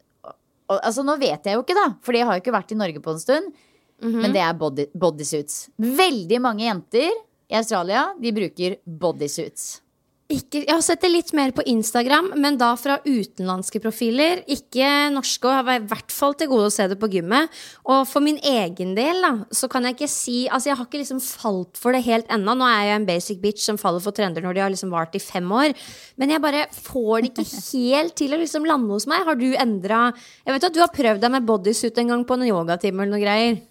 [0.81, 3.03] altså Nå vet jeg jo ikke, da, for jeg har jo ikke vært i Norge
[3.03, 3.63] på en stund.
[4.01, 4.21] -hmm.
[4.21, 5.69] Men det er body, bodysuits.
[5.77, 7.12] Veldig mange jenter
[7.49, 9.84] i Australia de bruker bodysuits.
[10.32, 14.39] Ikke, jeg har sett det litt mer på Instagram, men da fra utenlandske profiler.
[14.49, 17.51] Ikke norske, og har i hvert fall til gode å se det på gymmet.
[17.84, 21.01] Og for min egen del, da, så kan jeg ikke si Altså, jeg har ikke
[21.01, 22.56] liksom falt for det helt ennå.
[22.56, 25.13] Nå er jeg en basic bitch som faller for trender når de har liksom vart
[25.17, 25.75] i fem år.
[26.17, 29.27] Men jeg bare får det ikke helt til å liksom lande hos meg.
[29.27, 32.39] Har du endra Jeg vet at du har prøvd deg med bodysuit en gang på
[32.39, 33.62] en yogatime eller noe greier.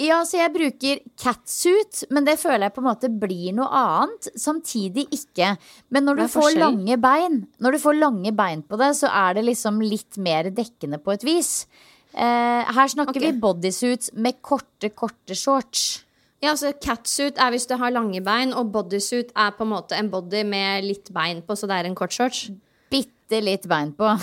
[0.00, 4.30] Ja, så jeg bruker catsuit, men det føler jeg på en måte blir noe annet.
[4.40, 5.52] Samtidig ikke.
[5.92, 9.36] Men når du får lange bein, når du får lange bein på det, så er
[9.36, 11.52] det liksom litt mer dekkende på et vis.
[12.14, 13.28] Eh, her snakker okay.
[13.28, 16.00] vi bodysuits med korte, korte shorts.
[16.40, 19.98] Ja, så Catsuit er hvis du har lange bein, og bodysuit er på en måte
[19.98, 22.46] en body med litt bein på, så det er en kort shorts.
[22.90, 24.14] Bitte litt bein på.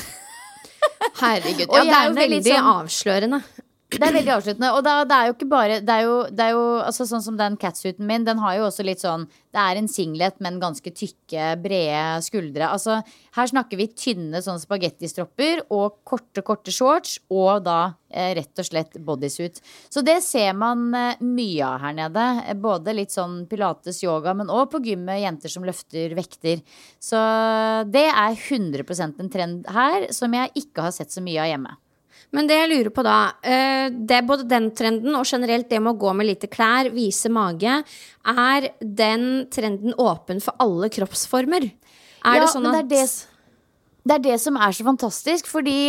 [1.21, 1.69] Herregud.
[1.77, 3.41] Ja, det er jo veldig sånn, avslørende.
[3.87, 4.69] Det er veldig avsluttende.
[4.75, 7.23] Og da, det er jo ikke bare Det er jo, det er jo altså Sånn
[7.23, 9.23] som den catsuiten min, den har jo også litt sånn
[9.55, 12.67] Det er en singlet, men ganske tykke, brede skuldre.
[12.67, 12.99] Altså,
[13.37, 17.77] her snakker vi tynne sånn spagettistropper og korte, korte shorts, og da
[18.11, 19.57] eh, rett og slett bodysuit.
[19.89, 22.27] Så det ser man eh, mye av her nede.
[22.61, 26.61] Både litt sånn pilates, yoga, men òg på gymmet jenter som løfter vekter.
[27.01, 27.23] Så
[27.89, 31.77] det er 100% en trend her som jeg ikke har sett så mye av hjemme.
[32.35, 35.79] Men det jeg lurer på da, eh, det er både den trenden og generelt det
[35.79, 37.79] med å gå med lite klær, vise mage,
[38.27, 41.69] er den trenden åpen for alle kroppsformer?
[42.27, 43.33] Er ja, det sånn at det er det,
[44.03, 45.79] det er det som er så fantastisk, fordi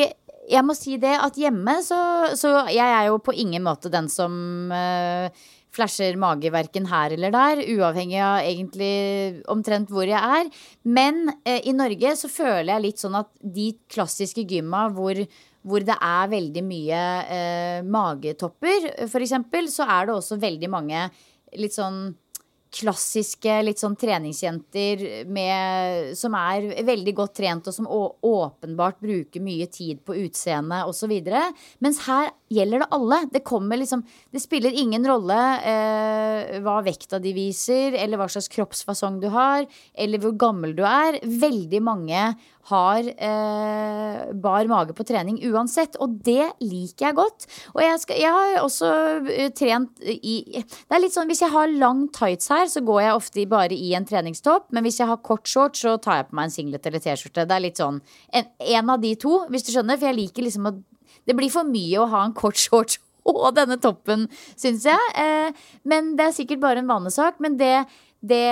[0.48, 1.98] jeg må si det at hjemme så,
[2.38, 4.32] så Jeg er jo på ingen måte den som
[4.72, 5.28] uh,
[5.74, 10.48] flasher mage verken her eller der, uavhengig av egentlig omtrent hvor jeg er.
[10.88, 15.20] Men uh, i Norge så føler jeg litt sånn at de klassiske gymma hvor
[15.68, 17.02] hvor det er veldig mye
[17.36, 19.36] eh, magetopper, f.eks.,
[19.74, 21.08] så er det også veldig mange
[21.58, 22.08] litt sånn
[22.74, 25.02] klassiske litt sånn treningsjenter
[25.32, 31.14] med, som er veldig godt trent, og som åpenbart bruker mye tid på utseende osv.
[31.84, 33.20] Mens her gjelder det alle.
[33.32, 33.42] Det
[33.78, 39.28] liksom Det spiller ingen rolle eh, hva vekta de viser, eller hva slags kroppsfasong du
[39.28, 41.20] har, eller hvor gammel du er.
[41.24, 42.34] Veldig mange
[42.68, 47.46] har eh, bar mage på trening uansett, og det liker jeg godt.
[47.74, 48.90] Og jeg, skal, jeg har også
[49.24, 53.02] uh, trent i Det er litt sånn hvis jeg har lang tights her, så går
[53.04, 56.30] jeg ofte bare i en treningstopp, men hvis jeg har kort shorts, så tar jeg
[56.30, 57.46] på meg en singlet eller T-skjorte.
[57.48, 58.00] Det er litt sånn
[58.32, 60.80] en, en, av de to, hvis du skjønner, for jeg liker liksom at
[61.28, 64.26] det blir for mye å ha en kort shorts og denne toppen,
[64.56, 65.12] syns jeg.
[65.20, 65.52] Eh,
[65.88, 67.40] men det er sikkert bare en vanesak.
[67.44, 67.84] Men det
[68.18, 68.50] det,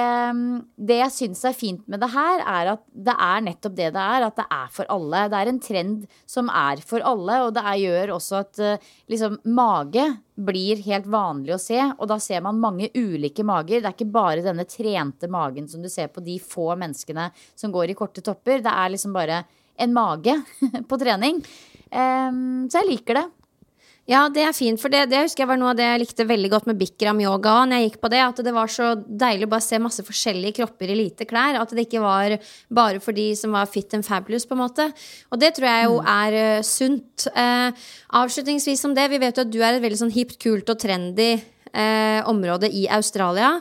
[0.78, 4.02] det, jeg syns er fint med det her, er at det er nettopp det det
[4.02, 4.26] er.
[4.28, 5.24] At det er for alle.
[5.32, 8.86] Det er en trend som er for alle, og det er, gjør også at eh,
[9.10, 10.04] liksom, mage
[10.38, 11.80] blir helt vanlig å se.
[11.96, 13.80] Og da ser man mange ulike mager.
[13.80, 17.74] Det er ikke bare denne trente magen som du ser på de få menneskene som
[17.74, 18.62] går i korte topper.
[18.62, 19.42] Det er liksom bare
[19.82, 20.38] en mage
[20.88, 21.42] på trening.
[21.90, 23.26] Um, så jeg liker det.
[24.06, 26.24] Ja, det er fint, for det, det husker jeg var noe av det jeg likte
[26.28, 28.20] veldig godt med Bikram yoga når jeg gikk på det.
[28.22, 31.58] At det var så deilig å bare se masse forskjellige kropper i lite klær.
[31.58, 32.36] At det ikke var
[32.70, 34.86] bare for de som var fit and fabulous, på en måte.
[35.34, 36.12] Og det tror jeg jo mm.
[36.12, 37.26] er uh, sunt.
[37.34, 37.90] Uh,
[38.22, 40.78] avslutningsvis om det, vi vet jo at du er et veldig sånn hipt, kult og
[40.86, 43.56] trendy uh, område i Australia.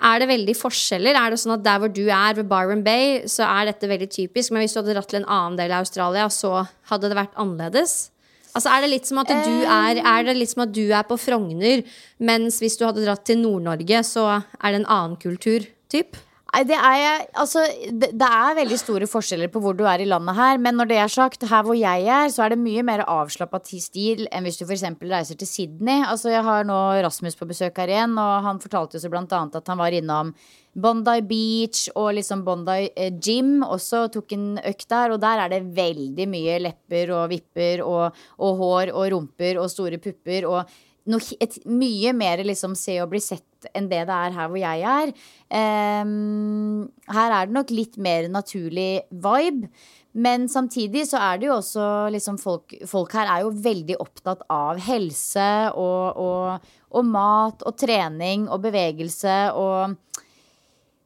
[0.00, 1.20] Er det veldig forskjeller?
[1.20, 4.08] Er det sånn at der hvor du er, ved Byron Bay, så er dette veldig
[4.16, 7.20] typisk, men hvis du hadde dratt til en annen del av Australia, så hadde det
[7.20, 8.13] vært annerledes?
[8.54, 11.02] Altså Er det litt som at du er, er det litt som at du er
[11.08, 11.82] på Frogner,
[12.22, 15.66] mens hvis du hadde dratt til Nord-Norge, så er det en annen kultur?
[15.90, 16.16] Typ?
[16.54, 20.36] Det er, altså, det, det er, veldig store forskjeller på hvor du er i landet
[20.38, 20.60] her.
[20.62, 23.58] Men når det er sagt, her hvor jeg er, så er det mye mer avslappa
[23.66, 24.84] stil enn hvis du f.eks.
[25.02, 26.04] reiser til Sydney.
[26.06, 29.34] Altså, jeg har nå Rasmus på besøk her igjen, og han fortalte jo så blant
[29.34, 30.30] annet at han var innom
[30.74, 35.14] Bondi Beach og liksom Bondi eh, Gym også tok en økt der.
[35.14, 39.70] Og der er det veldig mye lepper og vipper og, og hår og rumper og
[39.72, 40.48] store pupper.
[40.50, 40.76] Og
[41.10, 44.60] noe, et, mye mer liksom se og bli sett enn det det er her hvor
[44.60, 45.12] jeg er.
[45.48, 49.70] Um, her er det nok litt mer naturlig vibe.
[50.14, 51.84] Men samtidig så er det jo også
[52.14, 57.74] liksom folk, folk her er jo veldig opptatt av helse og, og, og mat og
[57.80, 59.96] trening og bevegelse og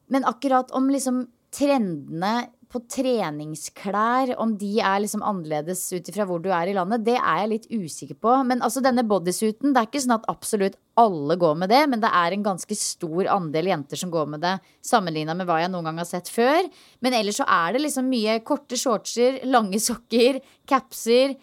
[0.09, 6.41] men akkurat om liksom trendene på treningsklær, om de er liksom annerledes ut ifra hvor
[6.43, 8.35] du er i landet, det er jeg litt usikker på.
[8.45, 12.03] Men altså denne bodysuiten, det er ikke sånn at absolutt alle går med det, men
[12.03, 14.53] det er en ganske stor andel jenter som går med det,
[14.85, 16.69] sammenligna med hva jeg noen gang har sett før.
[17.01, 20.37] Men ellers så er det liksom mye korte shortser, lange sokker,
[20.69, 21.39] capser.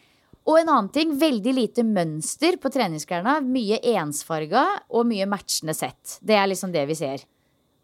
[0.46, 3.40] Og en annen ting, veldig lite mønster på treningsklærne.
[3.50, 6.20] Mye ensfarga og mye matchende sett.
[6.22, 7.26] Det er liksom det vi ser.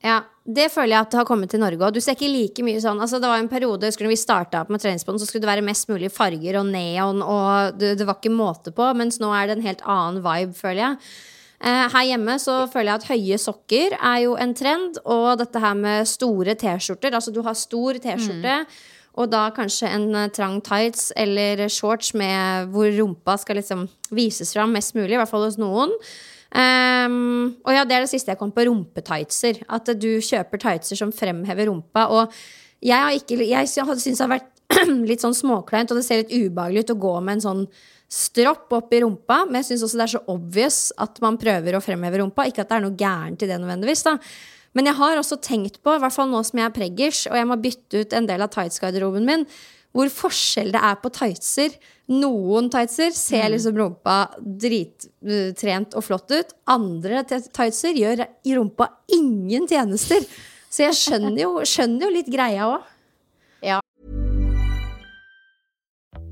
[0.02, 1.94] Ja, Det føler jeg at det har kommet til Norge òg.
[1.94, 4.64] Du ser ikke like mye sånn altså Det var en periode husker når vi starta
[4.66, 8.18] med treningsbånd, så skulle det være mest mulig farger og neon, og det, det, var
[8.18, 8.88] ikke måte på.
[8.98, 11.12] Mens nå er det en helt annen vibe, føler jeg.
[11.62, 15.62] Eh, her hjemme så føler jeg at høye sokker er jo en trend, og dette
[15.62, 17.14] her med store T-skjorter.
[17.14, 18.58] Altså du har stor T-skjorte.
[18.66, 18.90] Mm.
[19.22, 24.54] Og da kanskje en eh, trang tights eller shorts med hvor rumpa skal liksom vises
[24.56, 25.94] fram mest mulig, i hvert fall hos noen.
[26.52, 28.66] Um, og ja, det er det siste jeg kom på.
[28.68, 29.62] Rumpetightser.
[29.72, 32.08] At du kjøper tightser som fremhever rumpa.
[32.12, 32.36] Og
[32.82, 34.50] jeg har ikke Jeg syns det har vært
[35.10, 37.66] litt sånn småkleint, og det ser litt ubehagelig ut å gå med en sånn
[38.12, 39.42] stropp opp i rumpa.
[39.48, 42.48] Men jeg syns også det er så obvious at man prøver å fremheve rumpa.
[42.48, 44.18] Ikke at det er noe gærent i det nødvendigvis, da.
[44.72, 47.36] Men jeg har også tenkt på, i hvert fall nå som jeg er preggers, og
[47.36, 49.44] jeg må bytte ut en del av tightsgarderoben min,
[49.92, 51.74] hvor forskjell det er på tightser
[52.10, 53.52] noen tightser ser mm.
[53.54, 56.54] liksom rumpa drittrent og flott ut.
[56.72, 60.24] Andre tightser gjør i rumpa ingen tjenester.
[60.72, 62.88] Så jeg skjønner jo, skjønner jo litt greia òg.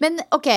[0.00, 0.48] Men ok,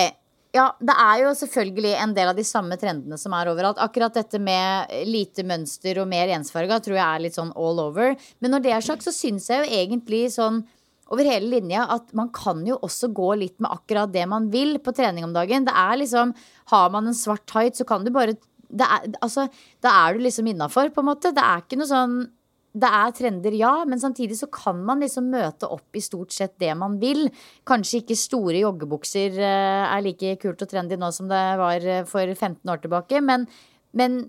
[0.56, 3.82] ja, det er jo selvfølgelig en del av de samme trendene som er overalt.
[3.84, 8.16] Akkurat dette med lite mønster og mer ensfarga tror jeg er litt sånn all over.
[8.40, 10.64] Men når det er sagt, så syns jeg jo egentlig sånn
[11.14, 14.80] over hele linja at man kan jo også gå litt med akkurat det man vil
[14.82, 15.68] på trening om dagen.
[15.68, 16.34] Det er liksom
[16.72, 19.48] Har man en svart tight, så kan du bare er, altså,
[19.82, 21.36] Da er du liksom innafor, på en måte.
[21.36, 22.16] Det er ikke noe sånn
[22.76, 26.58] det er trender, ja, men samtidig så kan man liksom møte opp i stort sett
[26.60, 27.30] det man vil.
[27.68, 32.04] Kanskje ikke store joggebukser eh, er like kult og trendy nå som det var eh,
[32.10, 33.48] for 15 år tilbake, men,
[33.96, 34.26] men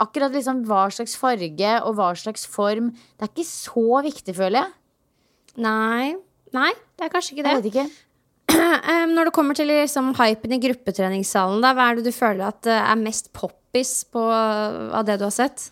[0.00, 4.62] akkurat liksom hva slags farge og hva slags form, det er ikke så viktig, føler
[4.62, 4.72] jeg.
[5.60, 6.14] Nei.
[6.56, 7.52] Nei, det er kanskje ikke det.
[7.52, 7.88] Jeg vet ikke.
[9.14, 12.70] Når det kommer til liksom hypen i gruppetreningssalen, da, hva er det du føler at
[12.70, 15.68] eh, er mest poppis på, av det du har sett?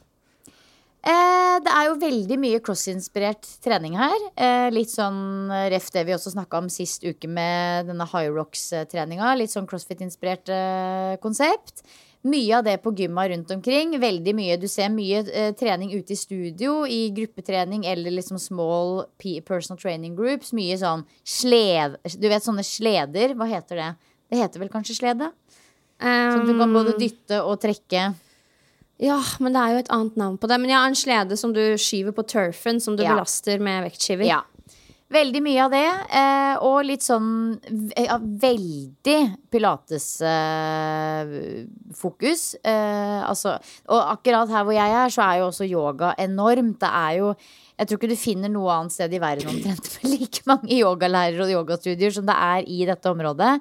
[0.98, 4.18] Eh, det er jo veldig mye cross-inspirert trening her.
[4.34, 9.30] Eh, litt sånn ref det vi også snakka om sist uke med denne High Rocks-treninga.
[9.38, 11.84] Litt sånn crossfit-inspirert eh, konsept.
[12.26, 13.94] Mye av det på gymma rundt omkring.
[14.02, 19.06] Veldig mye, Du ser mye eh, trening ute i studio, i gruppetrening eller liksom small
[19.46, 20.52] personal training groups.
[20.52, 21.94] Mye sånn slev...
[22.18, 23.38] Du vet sånne sleder?
[23.38, 23.90] Hva heter det?
[24.28, 25.30] Det heter vel kanskje slede?
[25.98, 28.10] Sånn at du kan både dytte og trekke.
[28.98, 30.58] Ja, men det er jo et annet navn på det.
[30.60, 33.14] Men jeg har en slede som du skyver på turfen, som du Ja.
[33.14, 34.26] belaster med vektskiver.
[34.26, 34.42] Ja.
[35.10, 35.86] Veldig mye av det.
[36.12, 37.58] Eh, og litt sånn
[37.96, 39.38] ja, veldig
[41.08, 42.42] pilates-fokus.
[42.64, 43.54] Eh, altså,
[43.88, 46.78] og akkurat her hvor jeg er, så er jo også yoga enormt.
[46.82, 47.34] Det er jo
[47.78, 51.44] Jeg tror ikke du finner noe annet sted i verden omtrent med like mange yogalærere
[51.44, 53.52] og yogastudier som det er i dette området.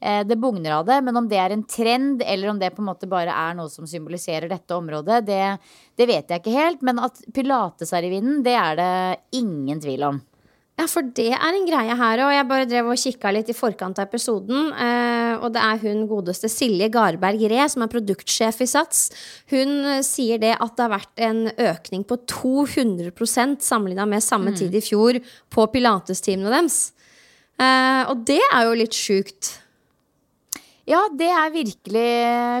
[0.00, 2.80] Eh, det bugner av det, men om det er en trend, eller om det på
[2.84, 5.42] en måte bare er noe som symboliserer dette området, det,
[6.00, 6.86] det vet jeg ikke helt.
[6.88, 8.94] Men at pilates er i vinden, det er det
[9.42, 10.24] ingen tvil om.
[10.76, 12.34] Ja, for det er en greie her, òg.
[12.34, 14.74] jeg bare drev og kikka litt i forkant av episoden.
[14.76, 19.06] Eh, og det er hun godeste Silje Garberg Ree, som er produktsjef i Sats.
[19.48, 24.52] Hun eh, sier det at det har vært en økning på 200% sammenligna med samme
[24.52, 25.16] tid i fjor
[25.48, 26.78] på pilatestimene deres.
[27.56, 29.54] Eh, og det er jo litt sjukt.
[30.86, 32.10] Ja, det er virkelig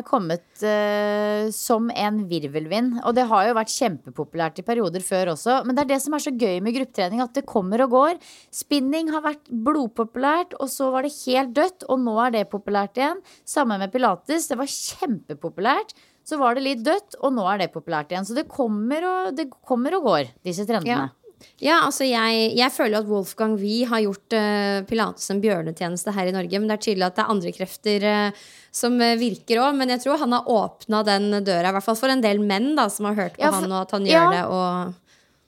[0.08, 2.96] kommet uh, som en virvelvind.
[3.06, 5.60] Og det har jo vært kjempepopulært i perioder før også.
[5.62, 8.18] Men det er det som er så gøy med gruppetrening, at det kommer og går.
[8.50, 12.98] Spinning har vært blodpopulært, og så var det helt dødt, og nå er det populært
[12.98, 13.22] igjen.
[13.46, 14.50] Samme med pilates.
[14.50, 15.94] Det var kjempepopulært.
[16.26, 18.26] Så var det litt dødt, og nå er det populært igjen.
[18.26, 21.06] Så det kommer og, det kommer og går, disse trendene.
[21.06, 21.25] Ja.
[21.60, 26.28] Ja, altså jeg, jeg føler at Wolfgang Wie har gjort uh, pilates en bjørnetjeneste her
[26.28, 26.60] i Norge.
[26.60, 28.44] Men det er tydelig at det er andre krefter uh,
[28.76, 29.76] som eh, virker òg.
[29.78, 32.74] Men jeg tror han har åpna den døra, i hvert fall for en del menn
[32.76, 34.12] da, som har hørt på Ja, for- han, og at han ja.
[34.20, 34.44] gjør det.
[34.52, 35.05] Og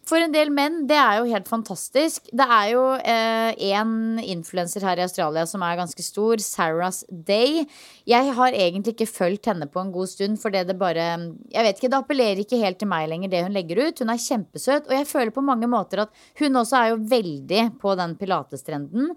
[0.09, 2.31] For en del menn, det er jo helt fantastisk.
[2.33, 7.67] Det er jo én influenser her i Australia som er ganske stor, Sarah's Day.
[8.09, 11.09] Jeg har egentlig ikke fulgt henne på en god stund, for det bare
[11.53, 14.01] Jeg vet ikke, det appellerer ikke helt til meg lenger, det hun legger ut.
[14.01, 17.67] Hun er kjempesøt, og jeg føler på mange måter at hun også er jo veldig
[17.83, 19.13] på den pilatestrenden.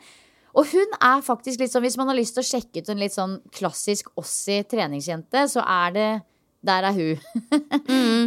[0.52, 3.00] Og hun er faktisk litt sånn, hvis man har lyst til å sjekke ut en
[3.00, 6.10] litt sånn klassisk Ossie treningsjente, så er det
[6.66, 7.22] der er hun.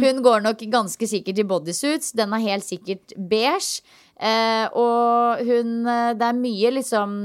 [0.05, 2.11] Hun går nok ganske sikkert i bodysuits.
[2.17, 3.83] Den er helt sikkert beige.
[4.15, 7.15] Eh, og hun eh, Det er mye liksom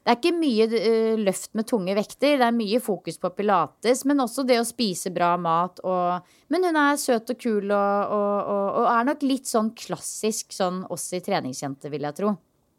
[0.00, 2.38] Det er ikke mye uh, løft med tunge vekter.
[2.40, 5.82] Det er mye fokus på pilates, men også det å spise bra mat.
[5.84, 10.56] Og, men hun er søt og kul og, og, og er nok litt sånn klassisk
[10.56, 12.32] sånn oss i treningsjente, vil jeg tro.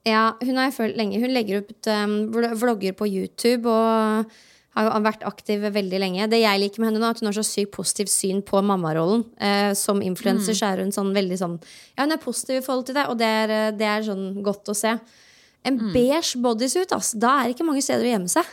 [0.07, 1.21] ja, hun har jeg følt lenge.
[1.21, 4.33] Hun legger ut um, vlogger på YouTube og
[4.71, 6.29] Har vært aktiv veldig lenge.
[6.31, 8.61] Det jeg liker med henne nå, er at hun har så sykt positivt syn på
[8.63, 9.25] mammarollen.
[9.35, 11.57] Eh, som influenser så er hun sånn veldig sånn
[11.97, 14.41] Ja, hun er positiv i forhold til det, og det er, eh, det er sånn
[14.41, 14.95] godt å se.
[15.67, 17.11] En beige bodysuit, ass.
[17.11, 18.45] Da er det ikke mange steder å gjemme seg.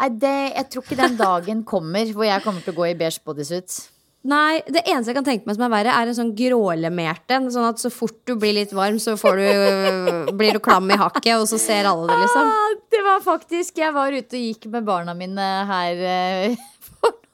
[0.00, 2.96] Nei, det, jeg tror ikke den dagen kommer hvor jeg kommer til å gå i
[2.98, 3.76] beige bodysuit.
[4.24, 7.50] Nei, det eneste jeg kan tenke meg som er verre, er en sånn grålemert en.
[7.52, 9.44] Sånn at så fort du blir litt varm, så du,
[10.38, 12.48] blir du klam i hakket, og så ser alle det, liksom.
[12.48, 16.64] Ah, det var faktisk Jeg var ute og gikk med barna mine her eh,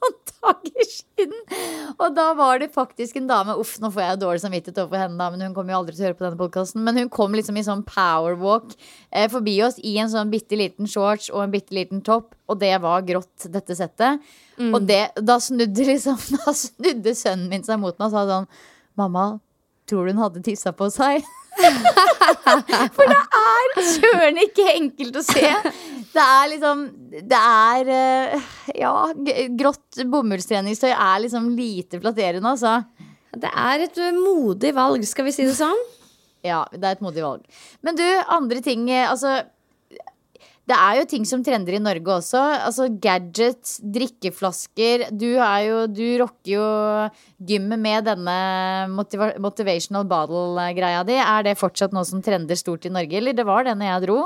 [0.01, 1.35] noen dager siden.
[1.97, 5.17] Og da var det faktisk en dame Uff, nå får jeg dårlig samvittighet overfor henne,
[5.19, 6.83] da, men hun kommer jo aldri til å høre på denne podkasten.
[6.85, 8.73] Men hun kom liksom i sånn powerwalk
[9.11, 12.59] eh, forbi oss i en sånn bitte liten shorts og en bitte liten topp, og
[12.63, 14.25] det var grått, dette settet.
[14.61, 18.49] Og det, da snudde liksom Da snudde sønnen min seg mot meg og sa sånn
[18.99, 19.39] Mamma,
[19.89, 21.23] tror du hun hadde tissa på seg?
[22.95, 25.49] For det er søren ikke enkelt å se.
[26.11, 26.81] Det er liksom
[27.11, 28.49] Det er eh,
[28.81, 28.95] Ja,
[29.59, 32.81] grått bomullstreningstøy er liksom lite flatterende, altså.
[33.31, 35.79] Det er et uh, modig valg, skal vi si det sånn.
[36.41, 37.43] Ja, det er et modig valg.
[37.85, 39.43] Men du, andre ting eh, Altså
[40.69, 42.39] det er jo ting som trender i Norge også.
[42.67, 45.07] Altså Gadgets, drikkeflasker.
[45.11, 46.67] Du, jo, du rocker jo
[47.49, 48.35] gymmet med denne
[48.93, 51.17] motiva motivational bottle-greia di.
[51.19, 54.05] Er det fortsatt noe som trender stort i Norge, eller det var det når jeg
[54.05, 54.19] dro?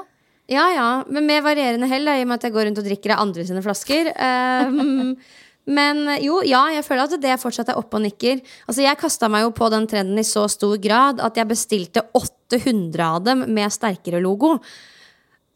[0.51, 3.15] Ja ja, men med varierende hell, i og med at jeg går rundt og drikker
[3.15, 4.11] av andre sine flasker.
[4.13, 5.15] Um,
[5.77, 8.43] men jo, ja, jeg føler at det fortsatt er oppe og nikker.
[8.67, 12.05] Altså, Jeg kasta meg jo på den trenden i så stor grad at jeg bestilte
[12.13, 14.59] 800 av dem med sterkere logo.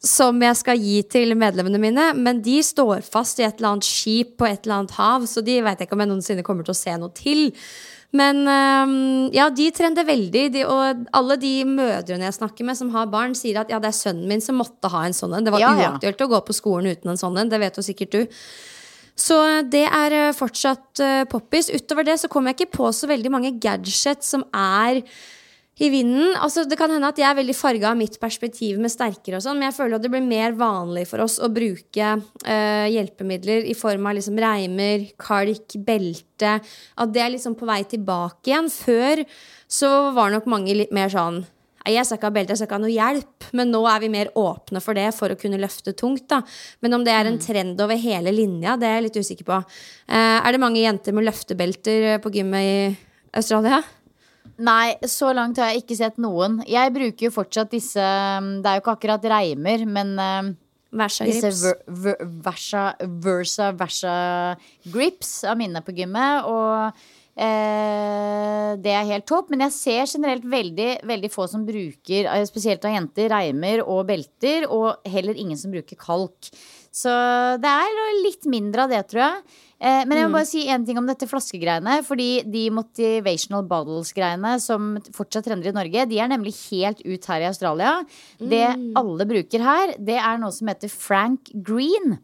[0.00, 3.86] Som jeg skal gi til medlemmene mine, men de står fast i et eller annet
[3.86, 6.64] skip på et eller annet hav, så de vet jeg ikke om jeg noensinne kommer
[6.66, 7.50] til å se noe til.
[8.16, 8.42] Men
[9.30, 10.40] ja, de trender veldig.
[10.56, 13.92] De, og alle de mødrene jeg snakker med som har barn, sier at ja, det
[13.92, 15.46] er sønnen min som måtte ha en sånn en.
[15.46, 15.92] Det var Ja, ja.
[15.92, 17.52] uaktuelt å gå på skolen uten en sånn en.
[17.52, 18.40] Det vet jo sikkert du.
[19.20, 19.36] Så
[19.70, 21.68] det er øh, fortsatt uh, poppis.
[21.70, 25.02] Utover det så kommer jeg ikke på så veldig mange gadgets som er
[25.80, 26.34] i vinden.
[26.36, 29.44] Altså, det kan hende at jeg er veldig farga av mitt perspektiv med sterkere og
[29.44, 33.70] sånn, men jeg føler at det blir mer vanlig for oss å bruke øh, hjelpemidler
[33.70, 36.58] i form av liksom reimer, kalk, belte.
[37.00, 38.68] At det er liksom på vei tilbake igjen.
[38.74, 39.24] Før
[39.70, 41.42] så var nok mange litt mer sånn
[41.88, 43.46] jeg skal ikke ha belte, jeg skal ikke ha noe hjelp.
[43.56, 46.28] Men nå er vi mer åpne for det for å kunne løfte tungt.
[46.28, 46.42] da.
[46.84, 49.62] Men om det er en trend over hele linja, det er jeg litt usikker på.
[50.08, 52.76] Eh, er det mange jenter med løftebelter på gymmet i
[53.32, 53.80] Australia?
[54.60, 56.58] Nei, så langt har jeg ikke sett noen.
[56.68, 58.00] Jeg bruker jo fortsatt disse
[58.36, 60.50] um, Det er jo ikke akkurat reimer, men uh,
[60.90, 61.62] Versa disse grips.
[61.62, 64.12] ver, ver, versa, Versa Versa
[64.90, 66.48] grips av mine på gymmet.
[66.50, 66.98] Og
[67.38, 69.52] eh, det er helt topp.
[69.52, 74.02] Men jeg ser generelt veldig, veldig få som bruker, eh, spesielt av jenter, reimer og
[74.10, 74.66] belter.
[74.66, 76.50] Og heller ingen som bruker kalk.
[76.90, 77.10] Så
[77.62, 79.58] det er litt mindre av det, tror jeg.
[79.80, 82.00] Eh, men jeg må bare si en ting om dette flaskegreiene.
[82.04, 87.44] Fordi de motivational bottles-greiene som fortsatt trender i Norge, de er nemlig helt ut her
[87.46, 87.94] i Australia.
[88.38, 88.66] Det
[89.00, 92.18] alle bruker her, det er noe som heter Frank Green.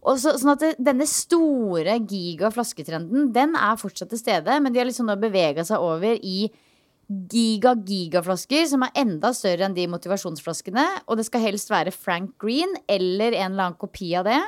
[0.00, 4.80] Og så, sånn at det, Denne store giga-flasketrenden Den er fortsatt til stede, men de
[4.80, 6.48] har liksom nå bevega seg over i
[7.10, 10.84] giga-gigaflasker som er enda større enn de motivasjonsflaskene.
[11.10, 14.40] Og det skal helst være Frank Green eller en eller annen kopi av det.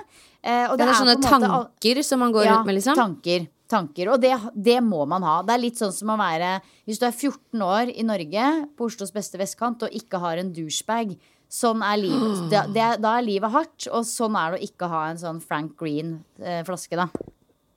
[0.43, 2.99] Eh, og Det er sånne måte tanker som man går rundt med, liksom?
[2.99, 3.45] Tanker.
[3.71, 5.37] tanker Og det, det må man ha.
[5.47, 6.57] Det er litt sånn som å være
[6.89, 10.51] Hvis du er 14 år i Norge, på Oslos beste vestkant, og ikke har en
[10.55, 11.15] douchebag.
[11.53, 12.43] Sånn er livet.
[12.53, 15.39] Det, det, da er livet hardt, og sånn er det å ikke ha en sånn
[15.45, 17.09] Frank Green-flaske, da.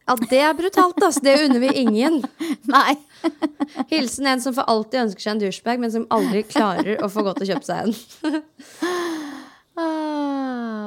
[0.06, 1.22] Ja, det er brutalt, altså.
[1.26, 2.20] Det unner vi ingen.
[2.76, 2.96] Nei.
[3.94, 7.26] Hilsen en som for alltid ønsker seg en douchebag, men som aldri klarer å få
[7.26, 8.44] godt å kjøpe seg en.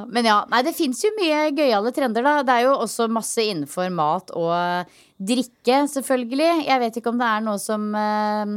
[0.07, 2.37] Men ja, nei, det fins jo mye gøyale trender, da.
[2.45, 6.65] Det er jo også masse innenfor mat og drikke, selvfølgelig.
[6.67, 8.55] Jeg vet ikke om det er noe som eh,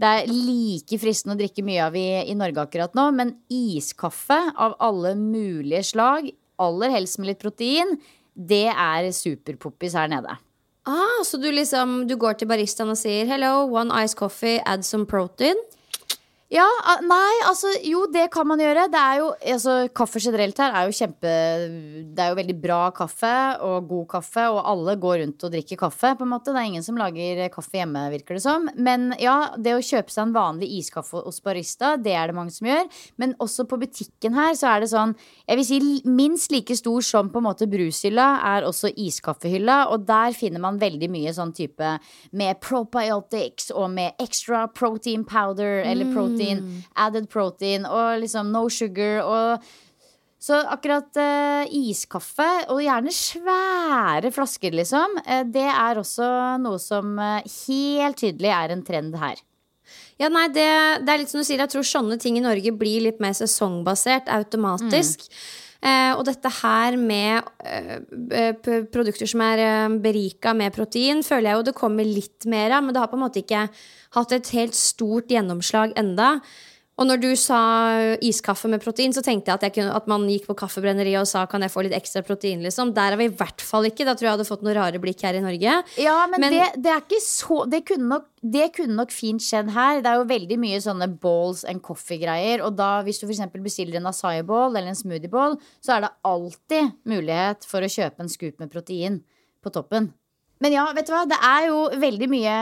[0.00, 4.38] det er like fristende å drikke mye av i, i Norge akkurat nå, men iskaffe
[4.56, 6.30] av alle mulige slag,
[6.60, 7.98] aller helst med litt protein,
[8.32, 10.38] det er superpoppis her nede.
[10.88, 14.84] Ah, så du liksom Du går til baristaen og sier 'hello, one ice coffee, add
[14.84, 15.60] some protein'?
[16.50, 16.66] Ja,
[17.06, 18.88] nei, altså jo, det kan man gjøre.
[18.90, 21.34] Det er jo, altså, kaffe generelt her er jo kjempe
[22.10, 25.78] Det er jo veldig bra kaffe og god kaffe, og alle går rundt og drikker
[25.78, 26.50] kaffe, på en måte.
[26.50, 28.66] Det er ingen som lager kaffe hjemme, virker det som.
[28.74, 32.56] Men ja, det å kjøpe seg en vanlig iskaffe hos barista, det er det mange
[32.56, 32.90] som gjør.
[33.22, 35.14] Men også på butikken her så er det sånn,
[35.46, 35.80] jeg vil si
[36.10, 38.26] minst like stor som på en måte brushylla,
[38.56, 41.94] er også iskaffehylla, og der finner man veldig mye sånn type
[42.34, 46.39] med probiotics og med extra protein powder eller protein,
[46.96, 49.70] added protein og liksom no sugar og
[50.40, 56.30] Så akkurat uh, iskaffe, og gjerne svære flasker, liksom, uh, det er også
[56.64, 59.42] noe som uh, helt tydelig er en trend her.
[60.20, 60.64] Ja, nei, det,
[61.04, 63.32] det er litt som du sier, jeg tror sånne ting i Norge blir litt mer
[63.36, 65.28] sesongbasert automatisk.
[65.28, 65.44] Eh,
[65.80, 68.00] og dette her med eh,
[68.36, 72.76] eh, produkter som er eh, berika med protein, føler jeg jo det kommer litt mer
[72.76, 73.62] av, men det har på en måte ikke
[74.16, 76.34] hatt et helt stort gjennomslag enda.
[77.00, 77.58] Og når du sa
[78.20, 81.28] iskaffe med protein, så tenkte jeg at, jeg kunne, at man gikk på kaffebrenneriet og
[81.30, 82.92] sa kan jeg få litt ekstra protein, liksom.
[82.96, 84.04] Der er vi i hvert fall ikke.
[84.04, 85.78] Da tror jeg jeg hadde fått noen rare blikk her i Norge.
[85.96, 89.40] Ja, men, Men- det, det er ikke så det kunne, nok, det kunne nok fint
[89.40, 90.04] skjedd her.
[90.04, 92.60] Det er jo veldig mye sånne balls and coffee-greier.
[92.68, 93.46] Og da, hvis du f.eks.
[93.64, 97.88] bestiller en acai bowl eller en smoothie bowl, så er det alltid mulighet for å
[97.96, 99.22] kjøpe en scoop med protein
[99.64, 100.12] på toppen.
[100.60, 101.22] Men ja, vet du hva?
[101.24, 102.54] Det er jo veldig mye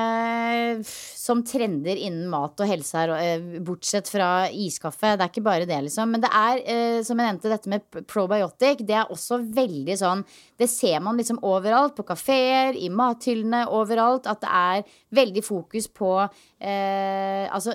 [0.87, 5.17] som trender innen mat og helse her, eh, bortsett fra iskaffe.
[5.19, 6.15] Det er ikke bare det, liksom.
[6.15, 8.87] Men det er, eh, som jeg nevnte, dette med probiotic.
[8.87, 10.25] Det er også veldig sånn
[10.59, 11.95] Det ser man liksom overalt.
[11.95, 14.27] På kafeer, i mathyllene, overalt.
[14.27, 14.83] At det er
[15.15, 16.29] veldig fokus på
[16.61, 17.75] eh, altså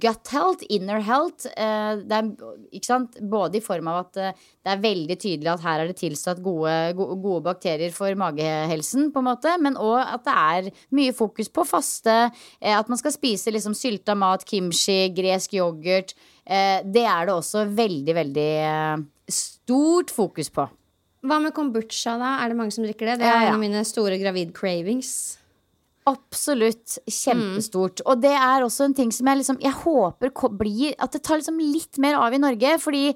[0.00, 1.46] gut health, inner health.
[1.56, 2.30] Eh, det er,
[2.72, 3.18] ikke sant?
[3.20, 4.32] Både i form av at eh,
[4.64, 9.20] det er veldig tydelig at her er det tilsatt gode, gode bakterier for magehelsen, på
[9.20, 9.53] en måte.
[9.62, 12.14] Men òg at det er mye fokus på faste.
[12.60, 16.14] Eh, at man skal spise liksom sylta mat, kimchi, gresk yoghurt.
[16.44, 20.66] Eh, det er det også veldig, veldig eh, stort fokus på.
[21.24, 22.36] Hva med kombucha, da?
[22.42, 23.22] Er det mange som drikker det?
[23.22, 23.48] Det er ja.
[23.48, 25.38] en av mine store gravid cravings.
[26.04, 28.02] Absolutt kjempestort.
[28.04, 31.40] Og det er også en ting som jeg liksom Jeg håper blir At det tar
[31.40, 32.74] liksom litt mer av i Norge.
[32.82, 33.06] Fordi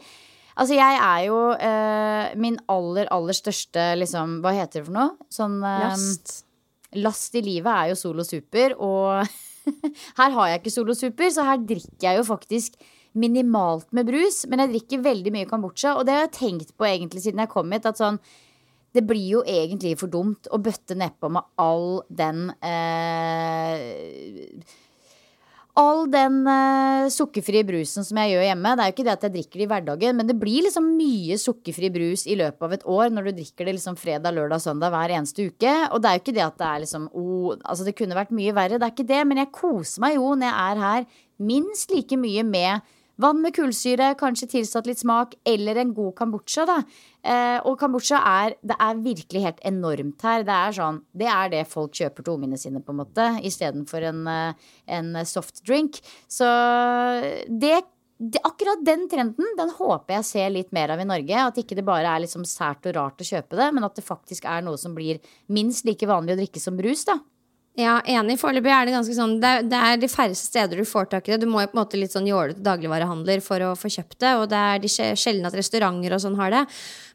[0.59, 5.30] altså jeg er jo eh, min aller, aller største liksom Hva heter det for noe?
[5.32, 6.36] Sånn eh, Last.
[6.98, 9.24] Last i livet er jo Solo Super, og
[10.20, 12.78] her har jeg ikke Solo Super, så her drikker jeg jo faktisk
[13.18, 14.44] minimalt med brus.
[14.48, 17.52] Men jeg drikker veldig mye kombucha, og det har jeg tenkt på egentlig siden jeg
[17.52, 17.88] kom hit.
[17.88, 18.20] At sånn
[18.96, 24.56] det blir jo egentlig for dumt å bøtte nedpå med all den eh,
[25.79, 28.72] All den uh, sukkerfrie brusen som jeg gjør hjemme.
[28.74, 30.89] Det er jo ikke det at jeg drikker det i hverdagen, men det blir liksom
[30.99, 34.64] mye sukkerfri brus i løpet av et år når du drikker det liksom fredag, lørdag,
[34.64, 35.74] søndag hver eneste uke.
[35.93, 38.35] Og det er jo ikke det at det er liksom oh, Altså, det kunne vært
[38.35, 41.09] mye verre, det er ikke det, men jeg koser meg jo når jeg er her
[41.39, 46.62] minst like mye med Vann med kullsyre, kanskje tilsatt litt smak, eller en god kambucha,
[46.68, 46.76] da.
[47.26, 50.44] Eh, og kambucha er Det er virkelig helt enormt her.
[50.46, 54.02] Det er sånn Det er det folk kjøper til ungene sine, på en måte, istedenfor
[54.06, 54.52] en, eh,
[54.86, 56.00] en softdrink.
[56.28, 56.46] Så
[57.48, 57.82] det
[58.42, 61.34] akkurat den trenden den håper jeg ser litt mer av i Norge.
[61.34, 64.04] At ikke det bare er liksom sært og rart å kjøpe det, men at det
[64.04, 67.04] faktisk er noe som blir minst like vanlig å drikke som brus.
[67.04, 67.18] da
[67.79, 68.41] Ja, enig.
[68.41, 71.29] Foreløpig er det ganske sånn det er, det er de færreste steder du får tak
[71.29, 71.45] i det.
[71.45, 74.33] Du må jo på en måte litt sånn jålete dagligvarehandler for å få kjøpt det,
[74.35, 76.64] og det er de sjelden at restauranter og sånn har det.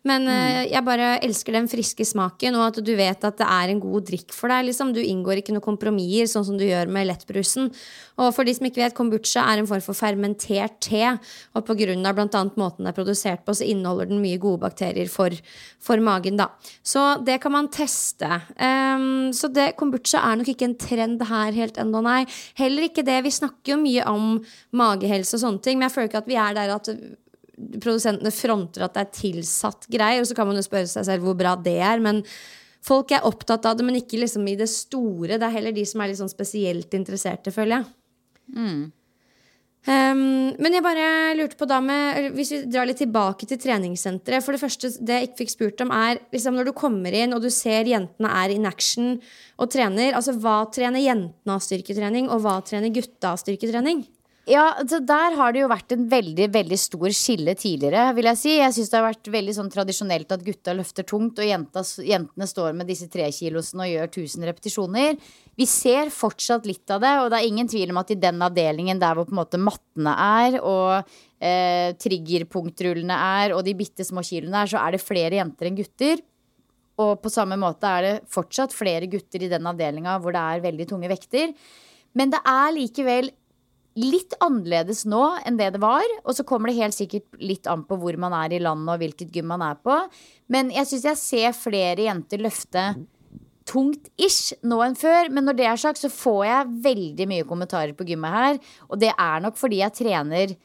[0.04, 0.68] Men mm.
[0.68, 4.08] jeg bare elsker den friske smaken, og at du vet at det er en god
[4.10, 4.66] drikk for deg.
[4.68, 4.92] Liksom.
[4.96, 7.70] Du inngår ikke noen kompromisser, sånn som du gjør med lettbrusen.
[8.20, 11.06] Og for de som ikke vet, kombucha er en form for fermentert te,
[11.56, 14.42] og på grunn av blant annet måten den er produsert på, så inneholder den mye
[14.44, 15.34] gode bakterier for,
[15.82, 16.50] for magen, da.
[16.84, 18.42] Så det kan man teste.
[18.60, 22.22] Um, så det, kombucha er nok ikke en trend her helt ennå, nei.
[22.60, 23.22] Heller ikke det.
[23.24, 24.32] Vi snakker jo mye om
[24.76, 26.96] magehelse og sånne ting, men jeg føler ikke at vi er der at
[27.80, 31.28] produsentene fronter at det er tilsatt greier, og så kan man jo spørre seg selv
[31.28, 32.24] hvor bra det er, men
[32.84, 35.38] folk er opptatt av det, men ikke liksom i det store.
[35.38, 37.88] Det er heller de som er litt sånn spesielt interesserte, føler jeg.
[39.84, 44.40] Um, men jeg bare lurte på da med Hvis vi drar litt tilbake til treningssenteret.
[44.46, 47.36] For det første, det jeg ikke fikk spurt om, er liksom når du kommer inn
[47.36, 49.18] og du ser jentene er in action
[49.60, 50.16] og trener.
[50.16, 54.06] Altså hva trener jentene av styrketrening, og hva trener gutta av styrketrening?
[54.44, 58.14] Ja, så Der har det jo vært en veldig veldig stor skille tidligere.
[58.14, 61.40] vil Jeg si Jeg synes det har vært veldig sånn tradisjonelt at gutta løfter tungt,
[61.40, 65.16] og jenta, jentene står med disse trekilosene og gjør 1000 repetisjoner.
[65.56, 68.42] Vi ser fortsatt litt av det, og det er ingen tvil om at i den
[68.42, 71.08] avdelingen der hvor på en måte mattene er, og
[71.40, 75.78] eh, triggerpunktrullene er, og de bitte små kiloene er, så er det flere jenter enn
[75.80, 76.20] gutter.
[77.00, 80.68] Og på samme måte er det fortsatt flere gutter i den avdelinga hvor det er
[80.68, 81.56] veldig tunge vekter.
[82.14, 83.32] Men det er likevel
[84.00, 86.06] litt annerledes nå enn det det var.
[86.24, 89.02] Og så kommer det helt sikkert litt an på hvor man er i landet og
[89.04, 89.98] hvilket gym man er på.
[90.54, 92.88] Men jeg syns jeg ser flere jenter løfte
[93.70, 95.32] tungt-ish nå enn før.
[95.34, 98.62] Men når det er sagt, så får jeg veldig mye kommentarer på gymmet her.
[98.90, 100.56] Og det er nok fordi jeg trener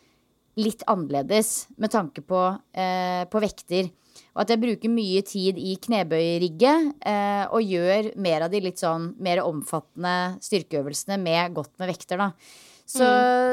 [0.59, 2.41] litt annerledes med tanke på,
[2.75, 3.93] eh, på vekter.
[4.35, 8.81] Og at jeg bruker mye tid i knebøyrigget eh, og gjør mer av de litt
[8.83, 12.33] sånn mer omfattende styrkeøvelsene med godt med vekter, da.
[12.89, 13.09] Så,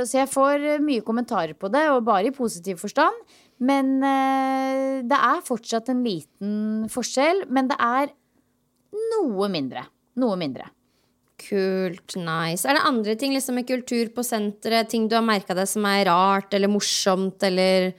[0.08, 3.18] så jeg får mye kommentarer på det, og bare i positiv forstand.
[3.64, 7.46] Men eh, det er fortsatt en liten forskjell.
[7.52, 8.14] Men det er
[9.12, 9.86] noe mindre.
[10.20, 10.70] Noe mindre.
[11.46, 12.64] Kult, nice.
[12.64, 14.88] Er det andre ting liksom med kultur på senteret?
[14.92, 17.92] Ting du har merka deg som er rart eller morsomt eller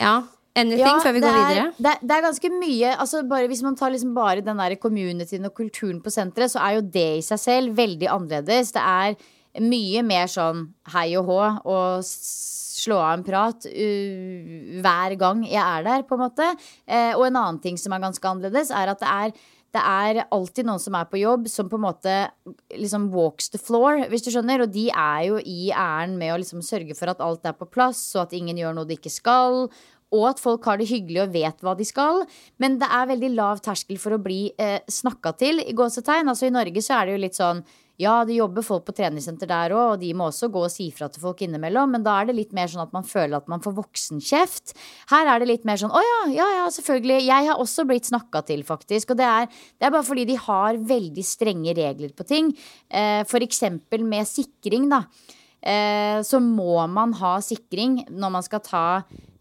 [0.00, 0.14] Ja,
[0.56, 1.66] anything Ja, før vi går er, videre?
[1.76, 5.44] Det, det er ganske mye altså bare, Hvis man tar liksom bare den der communityen
[5.44, 8.72] og kulturen på senteret, så er jo det i seg selv veldig annerledes.
[8.72, 9.28] Det er
[9.58, 15.62] mye mer sånn hei og hå og slå av en prat uh, hver gang jeg
[15.62, 16.50] er der, på en måte.
[16.86, 19.40] Uh, og en annen ting som er ganske annerledes, er at det er
[19.70, 22.14] det er alltid noen som er på jobb, som på en måte
[22.74, 24.64] liksom walks the floor, hvis du skjønner.
[24.64, 27.68] Og de er jo i æren med å liksom sørge for at alt er på
[27.70, 29.68] plass, og at ingen gjør noe de ikke skal.
[30.10, 32.24] Og at folk har det hyggelig og vet hva de skal.
[32.58, 36.32] Men det er veldig lav terskel for å bli eh, snakka til, i gåsetegn.
[36.32, 37.62] Altså I Norge så er det jo litt sånn
[38.00, 40.88] ja, det jobber folk på treningssenter der òg, og de må også gå og si
[40.94, 43.50] fra til folk innimellom, men da er det litt mer sånn at man føler at
[43.50, 44.74] man får voksenkjeft.
[45.12, 47.20] Her er det litt mer sånn å ja, ja, ja, selvfølgelig.
[47.26, 49.12] Jeg har også blitt snakka til, faktisk.
[49.12, 52.52] Og det er, det er bare fordi de har veldig strenge regler på ting.
[52.88, 55.04] Eh, eksempel med sikring, da.
[55.60, 58.86] Eh, så må man ha sikring når man skal ta,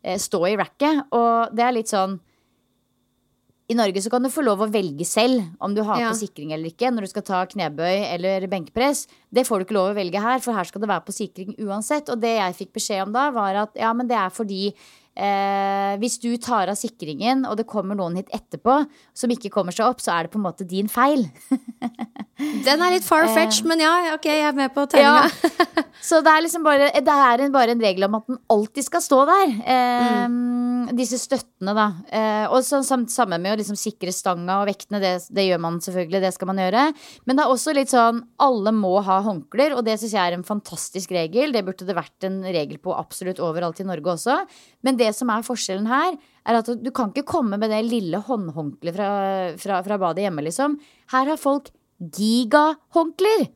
[0.03, 2.19] eh, stå i racket, og det er litt sånn
[3.69, 6.09] i Norge så kan du få lov å velge selv om du har Ja.
[6.09, 9.05] på sikring eller ikke når du skal ta knebøy eller benkpress.
[9.31, 11.53] Det får du ikke lov å velge her, for her skal det være på sikring
[11.59, 12.09] uansett.
[12.09, 14.73] Og det jeg fikk beskjed om da, var at ja, men det er fordi
[15.19, 18.81] eh, hvis du tar av sikringen, og det kommer noen hit etterpå
[19.17, 21.27] som ikke kommer seg opp, så er det på en måte din feil.
[22.65, 25.27] Den er litt far-fetched, men ja, ok, jeg er med på tellinga.
[25.27, 25.85] Ja.
[25.99, 28.85] Så det er liksom bare Det er en, bare en regel om at den alltid
[28.87, 29.55] skal stå der.
[29.67, 31.87] Eh, Disse støttene, da.
[32.07, 35.01] Eh, og så, samt, sammen med å liksom sikre stanga og vektene.
[35.03, 36.21] Det, det gjør man selvfølgelig.
[36.23, 36.85] Det skal man gjøre.
[37.27, 40.37] Men det er også litt sånn alle må ha håndklær, og det syns jeg er
[40.37, 41.53] en fantastisk regel.
[41.53, 44.39] Det burde det vært en regel på absolutt overalt i Norge også.
[44.87, 46.17] Men det som er forskjellen her,
[46.49, 49.11] er at du kan ikke komme med det lille håndhåndkleet fra,
[49.61, 50.77] fra, fra badet hjemme, liksom.
[51.13, 53.49] Her har folk gigahåndklær.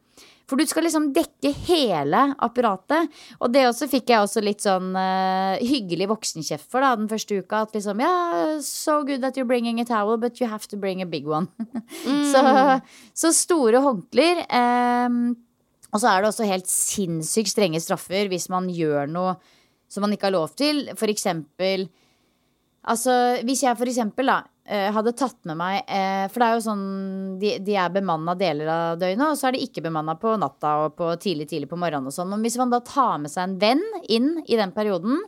[0.49, 3.07] For du skal liksom dekke hele apparatet.
[3.39, 7.39] Og det også fikk jeg også litt sånn uh, hyggelig voksenkjeft for da, den første
[7.39, 7.63] uka.
[7.63, 11.01] At liksom, ja, so good that you're bringing a towel, but you have to bring
[11.01, 11.47] a big one.
[12.33, 12.43] så,
[13.15, 14.43] så store håndklær.
[14.51, 15.23] Um,
[15.93, 19.35] og så er det også helt sinnssykt strenge straffer hvis man gjør noe
[19.93, 20.87] som man ikke har lov til.
[20.99, 21.87] For eksempel
[22.83, 23.13] Altså,
[23.47, 26.65] hvis jeg for eksempel da eh, hadde tatt med meg eh, For det er jo
[26.65, 26.83] sånn
[27.39, 30.75] De, de er bemanna deler av døgnet, og så er de ikke bemanna på natta
[30.83, 32.33] og på tidlig tidlig på morgenen og sånn.
[32.33, 35.23] Men hvis man da tar med seg en venn inn i den perioden,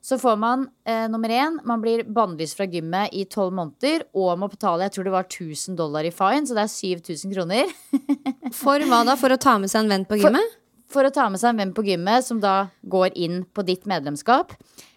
[0.00, 4.38] så får man eh, nummer én Man blir bannlyst fra gymmet i tolv måneder og
[4.40, 7.74] må betale jeg tror det var 1000 dollar i fine, så det er 7000 kroner.
[8.62, 9.18] For hva da?
[9.18, 10.59] For å ta med seg en venn på gymmet?
[10.90, 13.86] For å ta med seg en venn på gymmet som da går inn på ditt
[13.90, 14.56] medlemskap.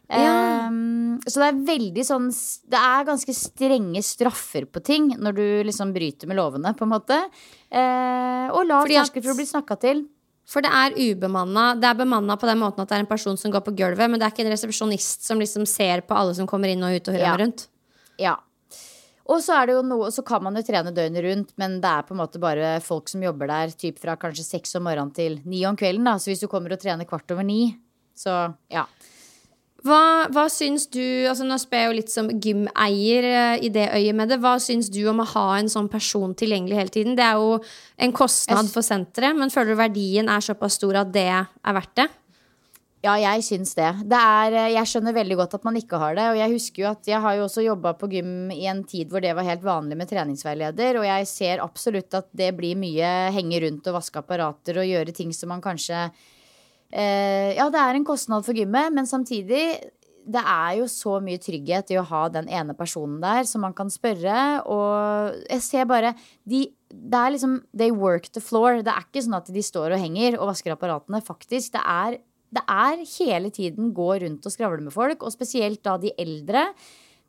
[0.10, 0.68] Ja.
[0.68, 2.26] Ehm, så det er veldig sånn
[2.70, 6.91] Det er ganske strenge straffer på ting når du liksom bryter med lovene, på en
[6.91, 7.18] måte.
[7.72, 10.04] Eh, og lav terskel for å bli snakka til.
[10.46, 11.70] For det er ubemanna.
[11.80, 14.10] Det er bemanna på den måten at det er en person som går på gulvet,
[14.12, 16.98] men det er ikke en resepsjonist som liksom ser på alle som kommer inn og
[16.98, 17.32] ut og Ja.
[17.32, 17.68] rømmer rundt.
[18.20, 18.36] Ja.
[19.32, 21.90] Og så er det jo noe Så kan man jo trene døgnet rundt, men det
[21.90, 25.14] er på en måte bare folk som jobber der typ fra kanskje seks om morgenen
[25.16, 26.06] til ni om kvelden.
[26.10, 26.18] Da.
[26.20, 27.76] Så hvis du kommer og trener kvart over ni,
[28.18, 28.84] så ja.
[29.84, 33.90] Hva, hva syns du altså Nå spør jeg jo litt som gymeier eh, i det
[33.92, 34.40] øyet med det.
[34.44, 37.18] Hva syns du om å ha en sånn person tilgjengelig hele tiden?
[37.20, 37.58] Det er jo
[38.00, 41.98] en kostnad for senteret, men føler du verdien er såpass stor at det er verdt
[42.00, 42.08] det?
[43.04, 43.89] Ja, jeg syns det.
[44.08, 46.28] det er, eh, jeg skjønner veldig godt at man ikke har det.
[46.32, 49.12] Og jeg husker jo at jeg har jo også jobba på gym i en tid
[49.12, 51.01] hvor det var helt vanlig med treningsveileder.
[51.01, 55.16] Og jeg ser absolutt at det blir mye henge rundt og vaske apparater og gjøre
[55.18, 55.99] ting som man kanskje
[56.93, 59.66] eh, Ja, det er en kostnad for gymmet, men samtidig
[60.24, 63.76] det er jo så mye trygghet i å ha den ene personen der som man
[63.76, 64.64] kan spørre.
[64.64, 66.14] Og jeg ser bare
[66.47, 68.80] de, Det er liksom They work the floor.
[68.80, 71.20] Det er ikke sånn at de står og henger og vasker apparatene.
[71.20, 71.74] Faktisk.
[71.76, 72.22] Det er,
[72.54, 76.70] det er hele tiden gå rundt og skravle med folk, og spesielt da de eldre.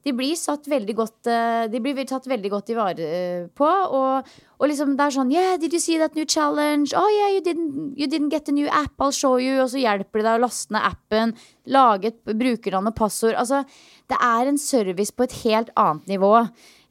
[0.05, 3.65] De blir, satt godt, eh, de blir tatt veldig godt i vare eh, på.
[3.65, 4.29] Og,
[4.61, 6.93] og liksom det er sånn Yeah, did you see that new challenge?
[6.93, 9.63] Oh yeah, you didn't, you didn't get a new app, I'll show you.
[9.63, 11.33] Og så hjelper de deg å laste ned appen,
[11.65, 13.33] lage et brukernavn og passord.
[13.41, 13.65] Altså,
[14.13, 16.37] det er en service på et helt annet nivå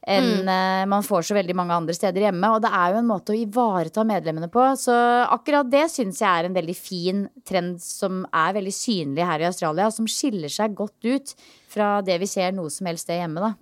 [0.06, 0.90] enn mm.
[0.90, 2.50] man får så veldig mange andre steder hjemme.
[2.52, 4.66] Og det er jo en måte å ivareta medlemmene på.
[4.80, 4.94] Så
[5.24, 9.48] akkurat det syns jeg er en veldig fin trend som er veldig synlig her i
[9.48, 11.36] Australia, som skiller seg godt ut
[11.72, 13.54] fra det vi ser noe som helst sted hjemme, da.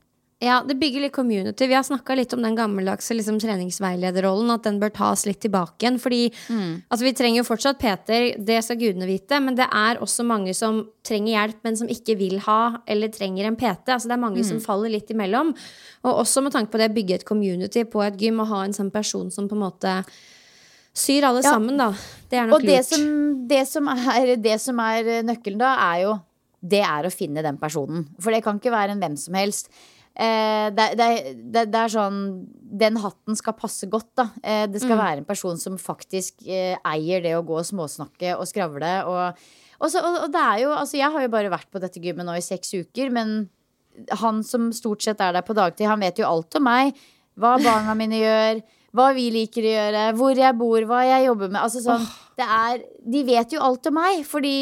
[0.43, 1.69] Ja, det bygger litt community.
[1.71, 4.49] Vi har snakka litt om den gammeldagse liksom, treningsveilederrollen.
[4.51, 6.01] At den bør tas litt tilbake igjen.
[6.03, 6.25] Fordi
[6.91, 9.39] altså, vi trenger jo fortsatt Peter, det skal gudene vite.
[9.45, 12.59] Men det er også mange som trenger hjelp, men som ikke vil ha
[12.91, 13.87] eller trenger en PT.
[13.95, 15.55] Altså, det er mange som faller litt imellom.
[16.03, 18.65] Og også med tanke på det å bygge et community på et gym og ha
[18.67, 19.95] en sånn person som på en måte
[20.93, 21.53] syr alle Ja.
[21.55, 21.93] sammen, da.
[22.29, 22.91] Det er nok Og det lurt.
[22.91, 26.19] som, det, som er, det som er nøkkelen da, er jo
[26.65, 28.05] Det er å finne den personen.
[28.21, 29.69] For det kan ikke være en hvem som helst.
[30.13, 31.07] Eh, det, det,
[31.55, 32.17] det, det er sånn
[32.53, 34.27] Den hatten skal passe godt, da.
[34.45, 38.35] Eh, det skal være en person som faktisk eh, eier det å gå og småsnakke
[38.37, 38.93] og skravle.
[39.09, 39.41] Og,
[39.81, 42.03] og, så, og, og det er jo Altså, jeg har jo bare vært på dette
[42.03, 43.35] gymmet nå i seks uker, men
[44.21, 46.97] han som stort sett er der på dagtid, han vet jo alt om meg.
[47.41, 48.63] Hva barna mine gjør,
[48.97, 51.61] hva vi liker å gjøre, hvor jeg bor, hva jeg jobber med.
[51.65, 52.05] Altså sånn,
[52.37, 52.85] det er,
[53.17, 54.57] de vet jo alt om meg, fordi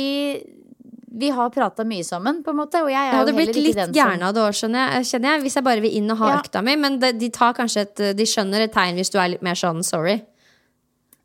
[1.11, 2.80] vi har prata mye sammen, på en måte.
[2.84, 5.34] Og jeg er Jeg hadde jo blitt litt gæren av det òg, skjønner jeg, kjenner
[5.34, 5.42] jeg.
[5.42, 6.40] Hvis jeg bare vil inn og ha Ja.
[6.42, 6.76] økta mi.
[6.76, 9.58] Men de, de tar kanskje et De skjønner et tegn hvis du er litt mer
[9.58, 10.20] sånn sorry.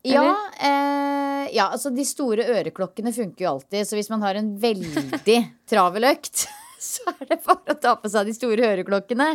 [0.06, 3.88] Ja, eh, ja, altså de store øreklokkene funker jo alltid.
[3.90, 5.38] Så hvis man har en veldig
[5.70, 6.46] travel økt,
[6.80, 9.32] så er det bare å ta på seg de store øreklokkene.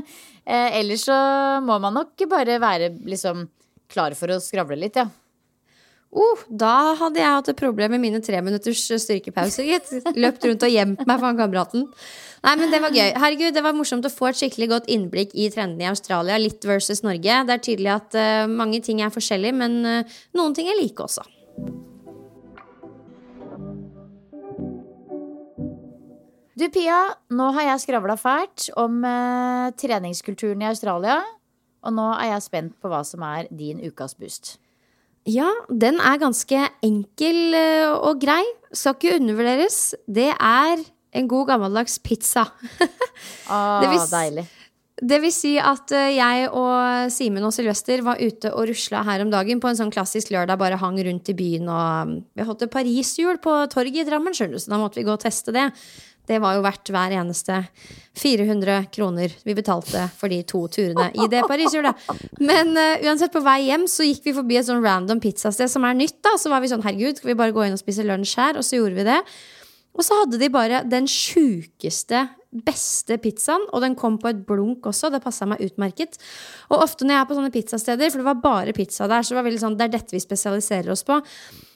[0.46, 1.16] Eh, ellers så
[1.66, 3.48] må man nok bare være liksom
[3.90, 5.08] klar for å skravle litt, ja.
[6.10, 10.14] Uh, da hadde jeg hatt et problem med mine tre minutters styrkepauser, gitt.
[10.18, 11.84] Løpt rundt og gjemt meg for kameraten.
[12.40, 13.12] Nei, men det var gøy.
[13.20, 16.66] Herregud, det var morsomt å få et skikkelig godt innblikk i trendene i Australia, litt
[16.66, 17.42] versus Norge.
[17.46, 21.04] Det er tydelig at uh, mange ting er forskjellige, men uh, noen ting er like
[21.04, 21.22] også.
[26.60, 31.22] Du Pia, nå har jeg skravla fælt om eh, treningskulturen i Australia.
[31.88, 34.58] Og nå er jeg spent på hva som er din ukas boost.
[35.28, 38.42] Ja, den er ganske enkel eh, og grei.
[38.72, 39.94] Skal ikke undervurderes.
[40.08, 40.80] Det er
[41.12, 42.46] en god gammeldags pizza.
[43.50, 44.42] Ah, Det vil deilig.
[45.00, 49.24] Det vil si at eh, jeg og Simen og Sylvester var ute og rusla her
[49.24, 52.46] om dagen på en sånn klassisk lørdag, bare hang rundt i byen og um, Vi
[52.46, 55.22] holdt et Paris-hjul på torget i Drammen, skjønner du, så da måtte vi gå og
[55.24, 55.66] teste det.
[56.28, 57.56] Det var jo verdt hver eneste
[58.20, 62.04] 400 kroner vi betalte for de to turene i det Paris-hjulet.
[62.38, 65.86] Men uh, uansett, på vei hjem så gikk vi forbi et sånn random pizzasted som
[65.88, 66.20] er nytt.
[66.22, 68.60] da Så var vi sånn, herregud, skal vi bare gå inn og spise lunsj her?
[68.60, 69.22] Og så gjorde vi det.
[69.96, 72.28] Og så hadde de bare den sjukeste,
[72.66, 75.10] beste pizzaen, og den kom på et blunk også.
[75.10, 76.18] Det passa meg utmerket.
[76.70, 79.34] Og ofte når jeg er på sånne pizzasteder, for det var bare pizza der, så
[79.34, 81.18] det var veldig sånn, det er dette vi spesialiserer oss på,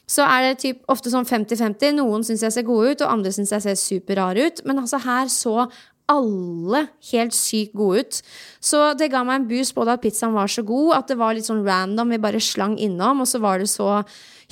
[0.07, 1.97] så er det typ, ofte sånn 50-50.
[1.97, 4.65] Noen syns jeg ser gode ut, og andre syns jeg ser superrare ut.
[4.69, 5.69] Men altså her så
[6.13, 8.21] alle helt sykt gode ut.
[8.61, 11.37] Så det ga meg en boost både at pizzaen var så god, at det var
[11.37, 14.03] litt sånn random, vi bare slang innom, og så var det så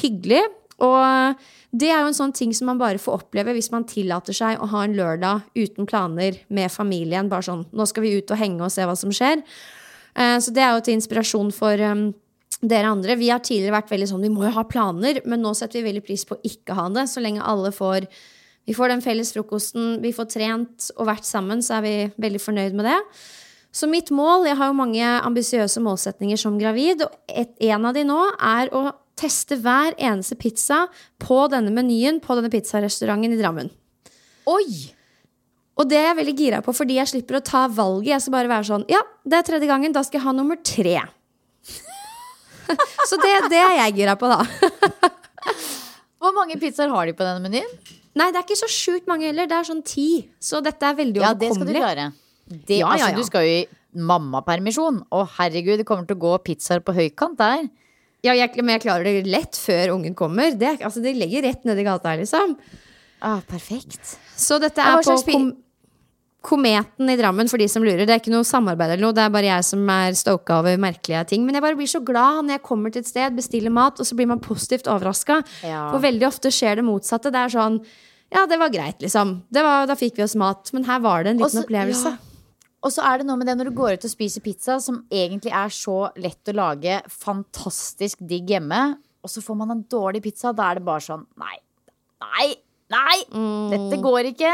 [0.00, 0.40] hyggelig.
[0.82, 1.36] Og
[1.76, 4.60] det er jo en sånn ting som man bare får oppleve hvis man tillater seg
[4.60, 7.28] å ha en lørdag uten planer med familien.
[7.32, 9.44] Bare sånn, nå skal vi ut og henge og se hva som skjer.
[10.16, 12.10] Eh, Så det er jo til inspirasjon for um,
[12.62, 13.18] dere andre.
[13.18, 15.88] Vi har tidligere vært veldig sånn, vi må jo ha planer, men nå setter vi
[15.90, 17.08] veldig pris på å ikke ha det.
[17.10, 18.06] Så lenge alle får
[18.62, 22.42] vi får den felles frokosten, vi får trent og vært sammen, så er vi veldig
[22.42, 22.98] fornøyd med det.
[23.74, 27.96] Så mitt mål, jeg har jo mange ambisiøse målsetninger som gravid, og et, en av
[27.96, 28.84] de nå er å
[29.18, 30.84] teste hver eneste pizza
[31.22, 33.72] på denne menyen på denne pizzarestauranten i Drammen.
[34.50, 34.92] Oi!
[35.80, 38.12] Og det er jeg veldig gira på, fordi jeg slipper å ta valget.
[38.12, 40.60] Jeg skal bare være sånn, ja, det er tredje gangen, da skal jeg ha nummer
[40.60, 41.00] tre.
[43.10, 44.40] Så det, det er jeg gira på, da.
[46.22, 47.68] Hvor mange pizzaer har de på denne menyen?
[48.18, 49.48] Nei, det er ikke så sjukt mange heller.
[49.50, 50.08] Det er sånn ti.
[50.42, 51.82] Så dette er veldig Ja, det skal du overkommelig.
[51.82, 52.08] klare.
[52.52, 53.16] Det, Ja, ja, altså, ja.
[53.16, 55.00] Du skal jo i mammapermisjon.
[55.10, 57.64] Å, herregud, det kommer til å gå pizzaer på høykant der.
[58.22, 60.52] Ja, jeg, men jeg klarer det lett før ungen kommer.
[60.54, 62.54] Det, altså, det ligger rett nedi gata her, liksom.
[63.22, 64.14] Ah, perfekt.
[64.38, 65.16] Så dette er på
[66.42, 68.02] Kometen i Drammen, for de som lurer.
[68.02, 69.14] Det er ikke noe samarbeid eller noe.
[69.14, 71.44] Det er bare jeg som er stoka over merkelige ting.
[71.46, 74.08] Men jeg bare blir så glad når jeg kommer til et sted, bestiller mat, og
[74.08, 75.38] så blir man positivt overraska.
[75.62, 75.84] Ja.
[75.92, 77.30] For veldig ofte skjer det motsatte.
[77.30, 77.78] Det er sånn
[78.32, 79.42] Ja, det var greit, liksom.
[79.52, 80.70] Det var, da fikk vi oss mat.
[80.72, 82.10] Men her var det en liten Også- opplevelse.
[82.16, 82.28] ja.
[82.82, 85.04] Og så er det noe med det når du går ut og spiser pizza, som
[85.12, 90.22] egentlig er så lett å lage, fantastisk digg hjemme, og så får man en dårlig
[90.24, 91.58] pizza, da er det bare sånn Nei,
[92.20, 92.54] nei,
[92.90, 93.18] nei!
[93.30, 93.70] Mm.
[93.70, 94.50] Dette går ikke.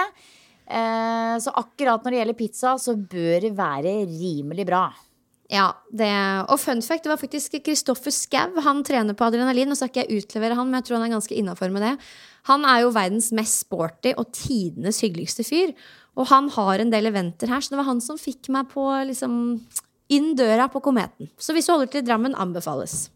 [0.68, 4.86] Eh, så akkurat når det gjelder pizza, så bør det være rimelig bra.
[5.48, 6.10] Ja, det,
[6.52, 8.58] og fun fact, det var faktisk Kristoffer Skau.
[8.66, 9.70] Han trener på adrenalin.
[9.70, 11.94] Nå skal ikke jeg utlevere han, men jeg tror han er ganske innafor med det.
[12.50, 15.72] Han er jo verdens mest sporty og tidenes hyggeligste fyr.
[16.20, 18.84] Og han har en del eventer her, så det var han som fikk meg på
[19.08, 19.38] liksom
[20.12, 21.30] inn døra på Kometen.
[21.40, 23.06] Så hvis du holder til Drammen, anbefales.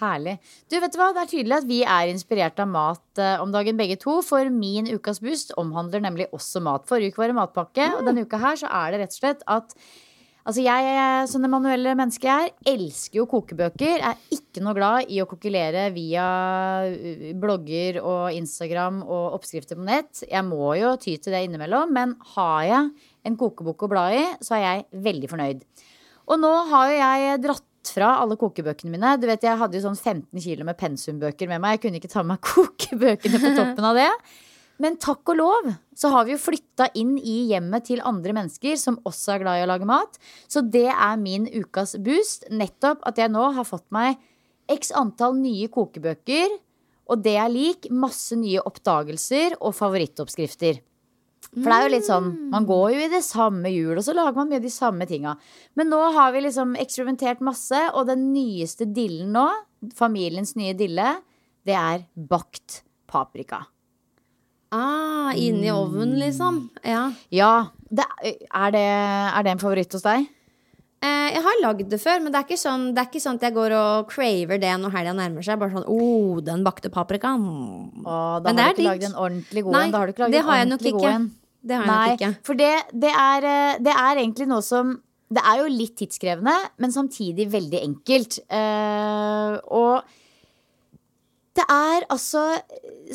[0.00, 0.38] Herlig.
[0.72, 1.10] Du, vet du hva?
[1.12, 4.20] Det er tydelig at vi er inspirert av mat eh, om dagen begge to.
[4.24, 6.86] For min ukas boost omhandler nemlig også mat.
[6.88, 9.46] Forrige uke var det matpakke, og denne uka her så er det rett og slett
[9.52, 9.76] at
[10.42, 14.02] Altså jeg, som det manuelle mennesket jeg er, elsker jo kokebøker.
[14.02, 16.24] Er ikke noe glad i å kokkelere via
[16.82, 20.24] uh, blogger og Instagram og oppskrifter på nett.
[20.26, 22.90] Jeg må jo ty til det innimellom, men har jeg
[23.30, 25.62] en kokebok å bla i, så er jeg veldig fornøyd.
[26.26, 29.16] Og nå har jo jeg dratt fra alle kokebøkene mine.
[29.18, 31.76] Du vet, Jeg hadde jo sånn 15 kilo med pensumbøker med meg.
[31.76, 34.10] Jeg kunne ikke ta med meg kokebøkene på toppen av det.
[34.82, 38.78] Men takk og lov så har vi jo flytta inn i hjemmet til andre mennesker
[38.80, 40.18] som også er glad i å lage mat.
[40.50, 42.48] Så det er min ukas boost.
[42.50, 44.18] Nettopp at jeg nå har fått meg
[44.72, 46.56] x antall nye kokebøker.
[47.12, 50.80] Og det er lik masse nye oppdagelser og favorittoppskrifter.
[51.52, 54.14] For det er jo litt sånn, Man går jo i det samme hjulet, og så
[54.16, 55.34] lager man mye av de samme tinga.
[55.76, 59.44] Men nå har vi liksom eksperimentert masse, og den nyeste dillen nå,
[59.98, 61.18] familiens nye dille,
[61.68, 62.80] det er bakt
[63.10, 63.66] paprika.
[64.72, 66.70] Ah, inni ovnen, liksom.
[66.88, 67.10] Ja.
[67.28, 67.52] Ja,
[67.92, 70.24] det, er, det, er det en favoritt hos deg?
[71.02, 73.36] Eh, jeg har lagd det før, men det er, ikke sånn, det er ikke sånn
[73.40, 75.60] at jeg går og craver det når helga nærmer seg.
[75.60, 77.44] Bare sånn oh, den bakte paprikaen.
[78.06, 79.92] Å, da Men har du ikke lagd en ordentlig god en.
[79.92, 81.12] Da lagd det har jeg nok ikke.
[81.12, 81.30] en.
[81.62, 82.46] Det har jeg Nei, nok ikke.
[82.48, 82.72] for det,
[83.04, 84.96] det, er, eh, det er egentlig noe som
[85.32, 88.36] Det er jo litt tidskrevende, men samtidig veldig enkelt.
[88.52, 90.02] Uh, og
[91.56, 92.42] det er altså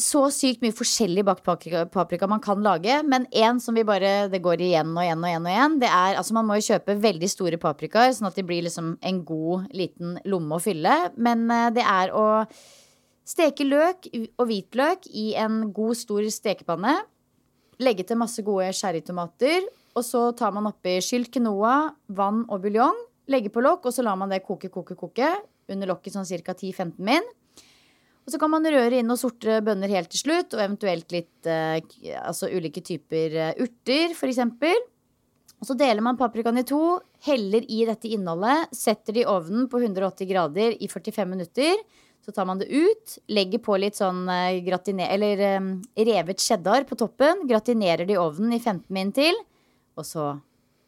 [0.02, 3.00] så sykt mye forskjellig bakt paprika, paprika man kan lage.
[3.06, 5.78] Men én som vi bare Det går igjen og igjen og igjen og igjen.
[5.82, 8.96] Det er, altså Man må jo kjøpe veldig store paprikaer, sånn at de blir liksom
[9.02, 10.96] en god liten lomme å fylle.
[11.18, 12.28] Men eh, det er å
[13.28, 16.98] steke løk og hvitløk i en god, stor stekepanne.
[17.84, 19.68] Legge til masse gode cherrytomater.
[19.98, 21.76] Og så tar man oppi skylt quinoa,
[22.18, 22.98] vann og buljong.
[23.34, 25.30] Legge på lokk, og så lar man det koke, koke, koke.
[25.68, 26.56] Under lokket sånn ca.
[26.56, 27.26] 10-15 min.
[28.28, 31.48] Og så kan man røre inn noen sorte bønner helt til slutt, og eventuelt litt
[31.48, 31.80] eh,
[32.20, 34.42] altså ulike typer eh, urter, f.eks.
[35.58, 39.70] Og så deler man paprikaen i to, heller i dette innholdet, setter det i ovnen
[39.72, 41.80] på 180 grader i 45 minutter.
[42.28, 46.84] Så tar man det ut, legger på litt sånn eh, gratiner, eller um, revet cheddar
[46.90, 49.38] på toppen, gratinerer det i ovnen i 15 min til,
[49.96, 50.34] og så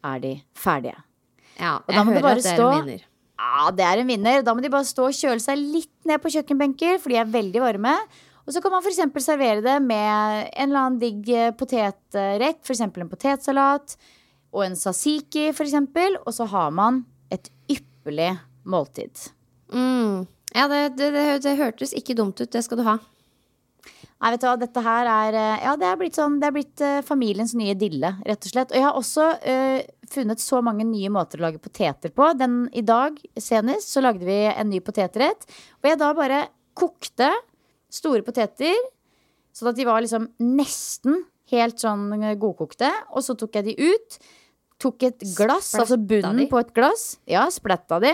[0.04, 0.98] er de ferdige.
[1.56, 3.06] Ja, Og da jeg må hører at det er en vinner.
[3.40, 4.42] Ja, det er en vinner.
[4.44, 7.32] Da må de bare stå og kjøle seg litt ned på kjøkkenbenker, for de er
[7.32, 7.94] veldig varme.
[8.44, 9.00] Og så kan man f.eks.
[9.24, 12.84] servere det med en eller annen digg eh, potetrett, f.eks.
[12.84, 13.96] en potetsalat
[14.50, 15.76] og en sasiki, f.eks.
[16.24, 18.34] Og så har man et ypperlig
[18.68, 19.28] måltid.
[19.72, 20.26] Mm.
[20.54, 22.50] Ja, det, det, det, det hørtes ikke dumt ut.
[22.50, 22.98] Det skal du ha.
[24.20, 26.52] Nei, vet du hva, dette her er eh, Ja, det er blitt sånn Det er
[26.52, 28.72] blitt eh, familiens nye dille, rett og slett.
[28.72, 29.78] Og jeg har også uh,
[30.12, 32.28] funnet så mange nye måter å lage poteter på.
[32.36, 35.48] Den I dag senest så lagde vi en ny potetrett.
[35.80, 36.42] Og jeg da bare
[36.76, 37.30] kokte
[37.90, 38.76] store poteter,
[39.56, 42.90] sånn at de var liksom nesten helt sånn godkokte.
[43.16, 44.20] Og så tok jeg de ut.
[44.80, 46.46] Tok et glass, altså bunnen de?
[46.48, 47.14] på et glass.
[47.28, 48.12] Ja, splatta de.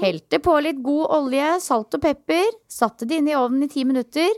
[0.00, 2.46] Helte på litt god olje, salt og pepper.
[2.70, 4.30] Satte det inn i ovnen i ti minutter.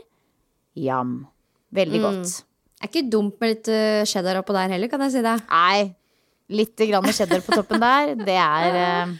[0.79, 1.21] Jam.
[1.73, 2.33] Veldig godt.
[2.83, 5.37] Er ikke dumt med litt uh, cheddar oppå der heller, kan jeg si det.
[5.47, 5.93] Nei,
[6.53, 9.13] litt grann cheddar på toppen der, det er eh,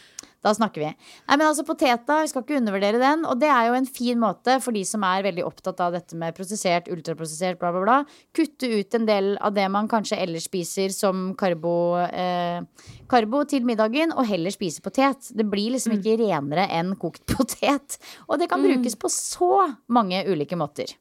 [0.44, 0.88] Da snakker vi.
[0.92, 3.22] Nei, men altså Poteta, vi skal ikke undervurdere den.
[3.24, 6.18] Og det er jo en fin måte for de som er veldig opptatt av dette
[6.20, 7.96] med prosessert, ultraprosessert, bla, bla, bla.
[8.36, 11.72] Kutte ut en del av det man kanskje ellers spiser som karbo,
[12.04, 12.60] eh,
[13.08, 15.30] karbo til middagen, og heller spise potet.
[15.32, 17.96] Det blir liksom ikke renere enn kokt potet.
[18.28, 19.54] Og det kan brukes på så
[19.88, 20.92] mange ulike måter.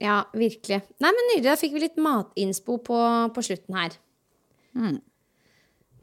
[0.00, 0.82] Ja, virkelig.
[1.00, 1.50] Nei, men Nydelig.
[1.50, 2.96] Da fikk vi litt matinspo på,
[3.32, 4.00] på slutten her.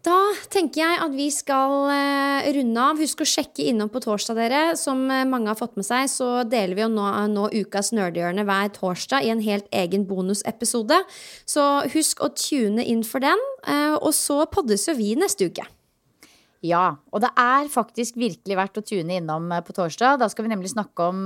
[0.04, 0.16] Da
[0.52, 3.00] tenker jeg at vi skal eh, runde av.
[3.00, 4.64] Husk å sjekke innom på torsdag, dere.
[4.80, 8.44] Som eh, mange har fått med seg, så deler vi jo nå, nå ukas nerdehjørne
[8.48, 10.98] hver torsdag i en helt egen bonusepisode.
[11.48, 13.40] Så husk å tune inn for den.
[13.64, 15.64] eh, og så poddes jo vi neste uke.
[16.64, 20.20] Ja, og det er faktisk virkelig verdt å tune innom på torsdag.
[20.20, 21.24] Da skal vi nemlig snakke om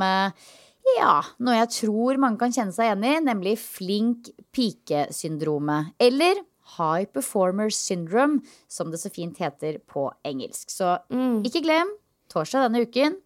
[0.97, 1.13] ja,
[1.43, 5.93] noe jeg tror mange kan kjenne seg igjen i, nemlig flink pike-syndromet.
[6.01, 6.41] Eller
[6.77, 10.69] high performer syndrome, som det så fint heter på engelsk.
[10.71, 10.97] Så
[11.45, 11.91] ikke glem,
[12.29, 13.19] torsdag denne uken,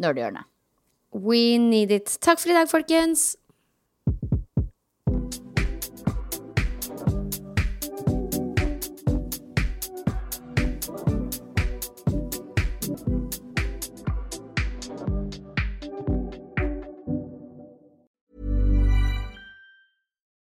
[0.00, 0.46] Nerdehjørnet.
[1.12, 2.16] We need it.
[2.22, 3.34] Takk for i dag, folkens.